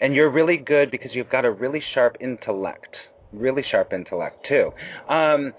And 0.00 0.14
you're 0.14 0.30
really 0.30 0.56
good 0.56 0.90
because 0.90 1.10
you've 1.14 1.28
got 1.28 1.44
a 1.44 1.50
really 1.50 1.82
sharp 1.92 2.16
intellect. 2.18 2.96
Really 3.32 3.64
sharp 3.70 3.92
intellect 3.92 4.46
too. 4.46 4.72
Um 5.08 5.52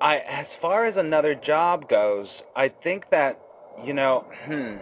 I 0.00 0.18
as 0.18 0.46
far 0.60 0.86
as 0.86 0.96
another 0.96 1.34
job 1.34 1.88
goes, 1.88 2.28
I 2.54 2.70
think 2.82 3.04
that 3.10 3.38
you 3.84 3.92
know, 3.92 4.24
hmm. 4.44 4.76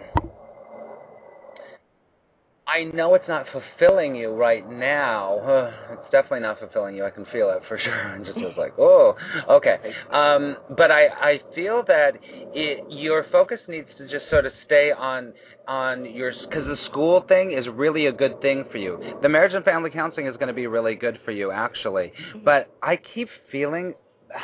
I 2.67 2.83
know 2.83 3.15
it's 3.15 3.27
not 3.29 3.45
fulfilling 3.51 4.13
you 4.15 4.31
right 4.31 4.69
now. 4.69 5.71
it's 5.91 6.11
definitely 6.11 6.41
not 6.41 6.59
fulfilling 6.59 6.95
you. 6.95 7.05
I 7.05 7.09
can 7.09 7.25
feel 7.31 7.49
it 7.51 7.61
for 7.67 7.79
sure. 7.83 8.15
It 8.17 8.25
just 8.25 8.37
was 8.37 8.53
like, 8.57 8.73
oh, 8.77 9.15
okay. 9.49 9.77
Um, 10.11 10.57
but 10.75 10.91
I, 10.91 11.07
I 11.07 11.41
feel 11.55 11.83
that 11.87 12.11
it, 12.21 12.83
your 12.89 13.25
focus 13.31 13.59
needs 13.67 13.87
to 13.97 14.07
just 14.07 14.29
sort 14.29 14.45
of 14.45 14.51
stay 14.65 14.91
on 14.91 15.33
on 15.67 16.05
your 16.05 16.33
because 16.49 16.65
the 16.65 16.77
school 16.89 17.25
thing 17.27 17.51
is 17.51 17.67
really 17.67 18.05
a 18.07 18.11
good 18.11 18.41
thing 18.41 18.65
for 18.71 18.77
you. 18.77 19.15
The 19.21 19.29
marriage 19.29 19.53
and 19.53 19.63
family 19.63 19.89
counseling 19.89 20.27
is 20.27 20.35
going 20.35 20.47
to 20.47 20.53
be 20.53 20.67
really 20.67 20.95
good 20.95 21.19
for 21.23 21.31
you, 21.31 21.51
actually. 21.51 22.11
But 22.43 22.69
I 22.81 22.97
keep 23.13 23.29
feeling 23.51 23.93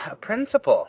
a 0.10 0.16
principal. 0.16 0.88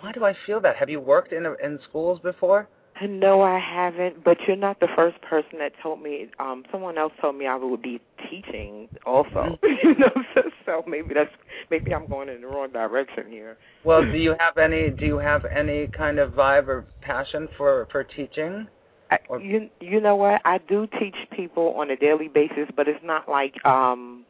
Why 0.00 0.12
do 0.12 0.24
I 0.24 0.34
feel 0.46 0.60
that? 0.62 0.76
Have 0.76 0.88
you 0.88 1.00
worked 1.00 1.32
in 1.32 1.46
in 1.62 1.78
schools 1.88 2.20
before? 2.20 2.68
No, 3.02 3.42
I 3.42 3.58
haven't. 3.58 4.22
But 4.24 4.38
you're 4.46 4.56
not 4.56 4.80
the 4.80 4.88
first 4.94 5.20
person 5.22 5.58
that 5.58 5.72
told 5.82 6.02
me. 6.02 6.28
Um, 6.38 6.64
someone 6.70 6.98
else 6.98 7.12
told 7.20 7.36
me 7.36 7.46
I 7.46 7.56
would 7.56 7.82
be 7.82 8.00
teaching 8.30 8.88
also. 9.06 9.30
Mm-hmm. 9.34 9.66
you 9.88 9.94
know, 9.96 10.12
so, 10.34 10.42
so 10.66 10.84
maybe 10.86 11.14
that's 11.14 11.30
maybe 11.70 11.94
I'm 11.94 12.06
going 12.06 12.28
in 12.28 12.42
the 12.42 12.46
wrong 12.46 12.70
direction 12.70 13.24
here. 13.28 13.56
Well, 13.84 14.02
do 14.02 14.18
you 14.18 14.34
have 14.38 14.58
any? 14.58 14.90
Do 14.90 15.06
you 15.06 15.18
have 15.18 15.44
any 15.46 15.86
kind 15.88 16.18
of 16.18 16.32
vibe 16.32 16.68
or 16.68 16.84
passion 17.00 17.48
for 17.56 17.88
for 17.90 18.04
teaching? 18.04 18.66
I, 19.10 19.18
you 19.40 19.68
you 19.80 20.00
know 20.00 20.16
what? 20.16 20.40
I 20.44 20.58
do 20.58 20.86
teach 20.98 21.16
people 21.34 21.74
on 21.76 21.90
a 21.90 21.96
daily 21.96 22.28
basis, 22.28 22.68
but 22.76 22.86
it's 22.86 23.02
not 23.02 23.28
like 23.28 23.64
um 23.64 24.24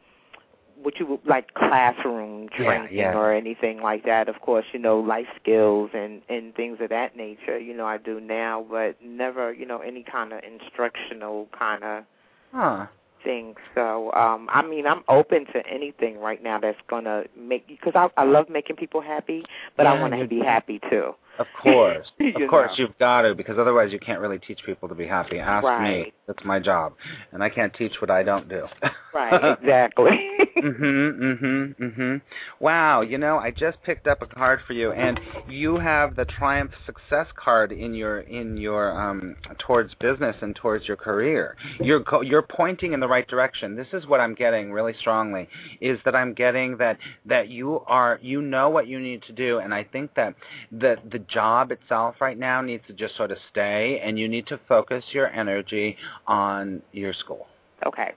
what 0.82 0.98
you 0.98 1.06
would 1.06 1.26
like 1.26 1.54
classroom 1.54 2.48
training 2.48 2.88
yeah, 2.92 3.12
yeah. 3.12 3.18
or 3.18 3.32
anything 3.32 3.80
like 3.82 4.04
that. 4.04 4.28
Of 4.28 4.40
course, 4.40 4.64
you 4.72 4.78
know, 4.78 4.98
life 5.00 5.26
skills 5.40 5.90
and 5.94 6.22
and 6.28 6.54
things 6.54 6.78
of 6.80 6.90
that 6.90 7.16
nature. 7.16 7.58
You 7.58 7.74
know, 7.76 7.86
I 7.86 7.98
do 7.98 8.20
now, 8.20 8.64
but 8.70 8.96
never, 9.04 9.52
you 9.52 9.66
know, 9.66 9.78
any 9.78 10.02
kind 10.02 10.32
of 10.32 10.40
instructional 10.44 11.48
kind 11.58 11.84
of 11.84 12.04
huh. 12.52 12.86
thing. 13.24 13.54
So, 13.74 14.12
um 14.12 14.48
I 14.52 14.62
mean, 14.62 14.86
I'm 14.86 15.02
open 15.08 15.46
to 15.52 15.66
anything 15.66 16.18
right 16.18 16.42
now 16.42 16.58
that's 16.58 16.78
gonna 16.88 17.24
make 17.36 17.66
because 17.68 17.92
I 17.94 18.08
I 18.20 18.24
love 18.24 18.48
making 18.48 18.76
people 18.76 19.00
happy, 19.00 19.44
but 19.76 19.84
Yeah, 19.84 19.92
I 19.92 20.00
want 20.00 20.14
to 20.14 20.26
be 20.26 20.40
happy 20.40 20.80
too. 20.90 21.14
Of 21.40 21.46
course, 21.62 22.06
of 22.20 22.50
course, 22.50 22.70
know. 22.76 22.84
you've 22.84 22.98
got 22.98 23.22
to 23.22 23.34
because 23.34 23.58
otherwise 23.58 23.92
you 23.92 23.98
can't 23.98 24.20
really 24.20 24.38
teach 24.38 24.60
people 24.66 24.90
to 24.90 24.94
be 24.94 25.06
happy. 25.06 25.38
Ask 25.38 25.82
me. 25.82 26.12
That's 26.26 26.44
my 26.44 26.60
job, 26.60 26.92
and 27.32 27.42
I 27.42 27.48
can't 27.48 27.72
teach 27.74 27.94
what 28.00 28.10
I 28.10 28.22
don't 28.22 28.46
do. 28.46 28.66
Right, 29.12 29.58
exactly. 29.60 30.10
mhm, 30.58 31.18
mhm, 31.18 31.76
mhm. 31.76 32.22
Wow, 32.60 33.00
you 33.00 33.18
know, 33.18 33.38
I 33.38 33.50
just 33.50 33.82
picked 33.82 34.06
up 34.06 34.22
a 34.22 34.26
card 34.26 34.60
for 34.66 34.74
you, 34.74 34.92
and 34.92 35.18
you 35.48 35.78
have 35.78 36.14
the 36.14 36.26
Triumph 36.26 36.72
Success 36.86 37.26
card 37.34 37.72
in 37.72 37.94
your 37.94 38.20
in 38.20 38.58
your 38.58 38.92
um 39.00 39.34
towards 39.58 39.94
business 39.94 40.36
and 40.42 40.54
towards 40.54 40.86
your 40.86 40.98
career. 40.98 41.56
You're 41.80 42.00
go- 42.00 42.20
you're 42.20 42.42
pointing 42.42 42.92
in 42.92 43.00
the 43.00 43.08
right 43.08 43.26
direction. 43.26 43.74
This 43.74 43.88
is 43.94 44.06
what 44.06 44.20
I'm 44.20 44.34
getting 44.34 44.70
really 44.70 44.94
strongly 45.00 45.48
is 45.80 45.98
that 46.04 46.14
I'm 46.14 46.34
getting 46.34 46.76
that 46.76 46.98
that 47.24 47.48
you 47.48 47.80
are 47.86 48.18
you 48.22 48.42
know 48.42 48.68
what 48.68 48.86
you 48.86 49.00
need 49.00 49.22
to 49.22 49.32
do, 49.32 49.58
and 49.58 49.72
I 49.72 49.84
think 49.84 50.14
that 50.14 50.34
the 50.70 50.96
the 51.10 51.18
job 51.32 51.72
itself 51.72 52.16
right 52.20 52.38
now 52.38 52.60
needs 52.60 52.84
to 52.86 52.92
just 52.92 53.16
sort 53.16 53.30
of 53.30 53.38
stay, 53.50 54.00
and 54.04 54.18
you 54.18 54.28
need 54.28 54.46
to 54.48 54.58
focus 54.68 55.04
your 55.12 55.28
energy 55.28 55.96
on 56.26 56.82
your 56.92 57.12
school. 57.12 57.46
okay. 57.86 58.12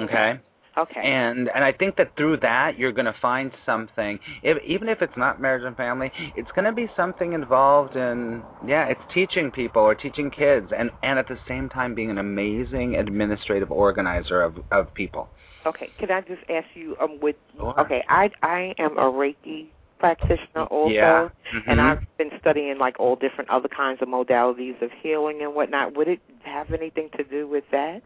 Okay. 0.00 0.38
Okay. 0.78 1.00
And 1.02 1.50
and 1.54 1.64
I 1.64 1.72
think 1.72 1.96
that 1.96 2.16
through 2.16 2.36
that 2.38 2.78
you're 2.78 2.92
going 2.92 3.06
to 3.06 3.16
find 3.20 3.50
something. 3.66 4.18
If, 4.44 4.62
even 4.62 4.88
if 4.88 5.02
it's 5.02 5.16
not 5.16 5.40
marriage 5.40 5.64
and 5.64 5.76
family, 5.76 6.12
it's 6.36 6.50
going 6.52 6.66
to 6.66 6.72
be 6.72 6.88
something 6.96 7.32
involved 7.32 7.96
in 7.96 8.44
yeah, 8.64 8.86
it's 8.86 9.00
teaching 9.12 9.50
people 9.50 9.82
or 9.82 9.96
teaching 9.96 10.30
kids, 10.30 10.70
and 10.76 10.90
and 11.02 11.18
at 11.18 11.26
the 11.26 11.38
same 11.48 11.68
time 11.68 11.96
being 11.96 12.10
an 12.10 12.18
amazing 12.18 12.94
administrative 12.94 13.72
organizer 13.72 14.40
of 14.40 14.58
of 14.70 14.94
people. 14.94 15.28
Okay, 15.66 15.90
can 15.98 16.12
I 16.12 16.20
just 16.20 16.42
ask 16.48 16.66
you 16.74 16.96
um 17.00 17.18
with 17.20 17.36
Sure. 17.56 17.80
okay, 17.80 18.04
I 18.08 18.30
I 18.42 18.74
am 18.78 18.96
a 18.98 19.10
Reiki 19.10 19.66
practitioner 19.98 20.64
also 20.64 20.90
Yeah. 20.90 21.28
and 21.66 21.80
Mhm. 21.80 21.90
I've 21.90 22.16
been 22.16 22.38
studying 22.38 22.78
like 22.78 22.98
all 22.98 23.16
different 23.16 23.50
other 23.50 23.68
kinds 23.68 24.00
of 24.02 24.08
modalities 24.08 24.80
of 24.82 24.92
healing 24.92 25.42
and 25.42 25.54
whatnot. 25.54 25.94
Would 25.94 26.08
it 26.08 26.20
have 26.42 26.72
anything 26.72 27.10
to 27.10 27.24
do 27.24 27.46
with 27.46 27.68
that? 27.70 28.02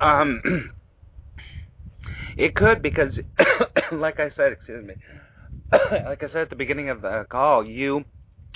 Um, 0.00 0.72
it 2.36 2.54
could 2.54 2.82
because, 2.82 3.18
like 3.92 4.20
I 4.20 4.30
said, 4.30 4.52
excuse 4.52 4.84
me, 4.84 4.94
like 5.72 6.22
I 6.22 6.28
said 6.28 6.42
at 6.42 6.50
the 6.50 6.56
beginning 6.56 6.88
of 6.88 7.02
the 7.02 7.26
call, 7.30 7.64
you 7.64 8.04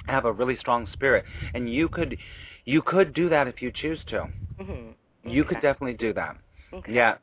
have 0.06 0.24
a 0.24 0.32
really 0.32 0.56
strong 0.56 0.86
spirit, 0.92 1.24
and 1.54 1.72
you 1.72 1.88
could, 1.88 2.16
you 2.64 2.82
could 2.82 3.12
do 3.14 3.28
that 3.28 3.46
if 3.48 3.62
you 3.62 3.70
choose 3.72 4.02
to. 4.06 4.28
Mhm. 4.60 4.94
You 5.24 5.44
could 5.44 5.60
definitely 5.60 5.94
do 5.94 6.12
that. 6.12 6.36
Okay. 6.72 6.92
Yeah. 6.92 7.16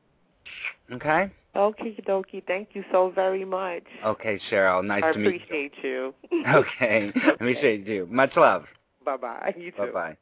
Okay. 0.91 1.31
Okay, 1.55 1.97
dokie. 2.07 2.45
Thank 2.47 2.69
you 2.73 2.83
so 2.91 3.11
very 3.13 3.43
much. 3.43 3.83
Okay, 4.05 4.39
Cheryl. 4.49 4.85
Nice 4.85 5.03
I 5.03 5.11
to 5.11 5.19
meet 5.19 5.33
you. 5.33 5.33
I 5.33 5.43
appreciate 5.43 5.73
you. 5.83 6.13
you. 6.31 6.43
Okay. 6.47 7.11
Appreciate 7.33 7.87
you. 7.87 8.07
Much 8.09 8.31
love. 8.37 8.63
Bye 9.03 9.17
bye. 9.17 9.53
You 9.57 9.71
too. 9.71 9.77
Bye 9.77 9.91
bye. 9.91 10.17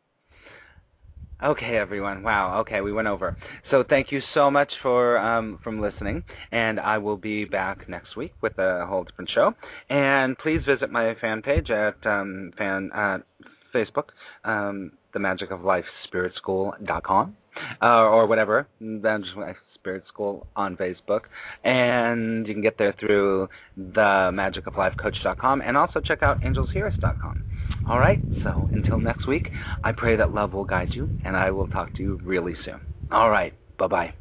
Okay, 1.42 1.78
everyone. 1.78 2.22
Wow. 2.22 2.60
Okay, 2.62 2.82
we 2.82 2.92
went 2.92 3.08
over. 3.08 3.38
So 3.72 3.84
thank 3.88 4.12
you 4.12 4.22
so 4.34 4.52
much 4.52 4.70
for 4.82 5.18
um, 5.20 5.58
from 5.64 5.80
listening, 5.80 6.24
and 6.52 6.82
I 6.82 6.98
will 6.98 7.16
be 7.16 7.46
back 7.46 7.88
next 7.88 8.18
week 8.18 8.34
with 8.42 8.58
a 8.58 8.86
whole 8.86 9.06
different 9.06 9.30
show. 9.30 9.54
And 9.90 10.38
please 10.38 10.62
visit 10.66 10.92
my 10.92 11.16
fan 11.22 11.42
page 11.42 11.70
at 11.70 11.96
um, 12.06 12.52
fan 12.58 12.90
uh, 12.94 13.20
Facebook, 13.74 14.10
um, 14.44 14.92
the 15.14 15.20
Magic 15.20 15.52
of 15.52 15.64
Life 15.64 15.86
Spirit 16.04 16.36
School 16.36 16.74
dot 16.84 17.04
com, 17.04 17.38
uh, 17.82 18.08
or 18.10 18.28
whatever. 18.28 18.68
Of 18.80 19.38
Life 19.38 19.58
Spirit 19.76 20.04
School 20.08 20.46
on 20.56 20.76
Facebook, 20.76 21.22
and 21.64 22.48
you 22.48 22.54
can 22.54 22.62
get 22.62 22.78
there 22.78 22.94
through 23.00 23.48
the 23.78 24.30
Magic 24.34 24.68
of 24.68 24.76
Life 24.78 24.94
Coach 24.98 25.16
dot 25.24 25.38
and 25.62 25.78
also 25.78 26.00
check 26.00 26.22
out 26.24 26.42
angelshearus 26.42 27.00
dot 27.00 27.20
com. 27.22 27.36
All 27.88 28.00
right, 28.00 28.22
so 28.44 28.70
until 28.74 29.00
next 29.00 29.28
week, 29.28 29.52
I 29.84 29.92
pray 29.92 30.16
that 30.16 30.34
love 30.34 30.54
will 30.54 30.66
guide 30.66 30.90
you, 30.94 31.10
and 31.24 31.36
I 31.36 31.52
will 31.52 31.68
talk 31.68 31.96
to 31.96 32.04
you 32.04 32.20
really 32.24 32.56
soon. 32.66 32.82
All 33.12 33.30
right, 33.30 33.54
bye 33.78 33.88
bye. 33.88 34.14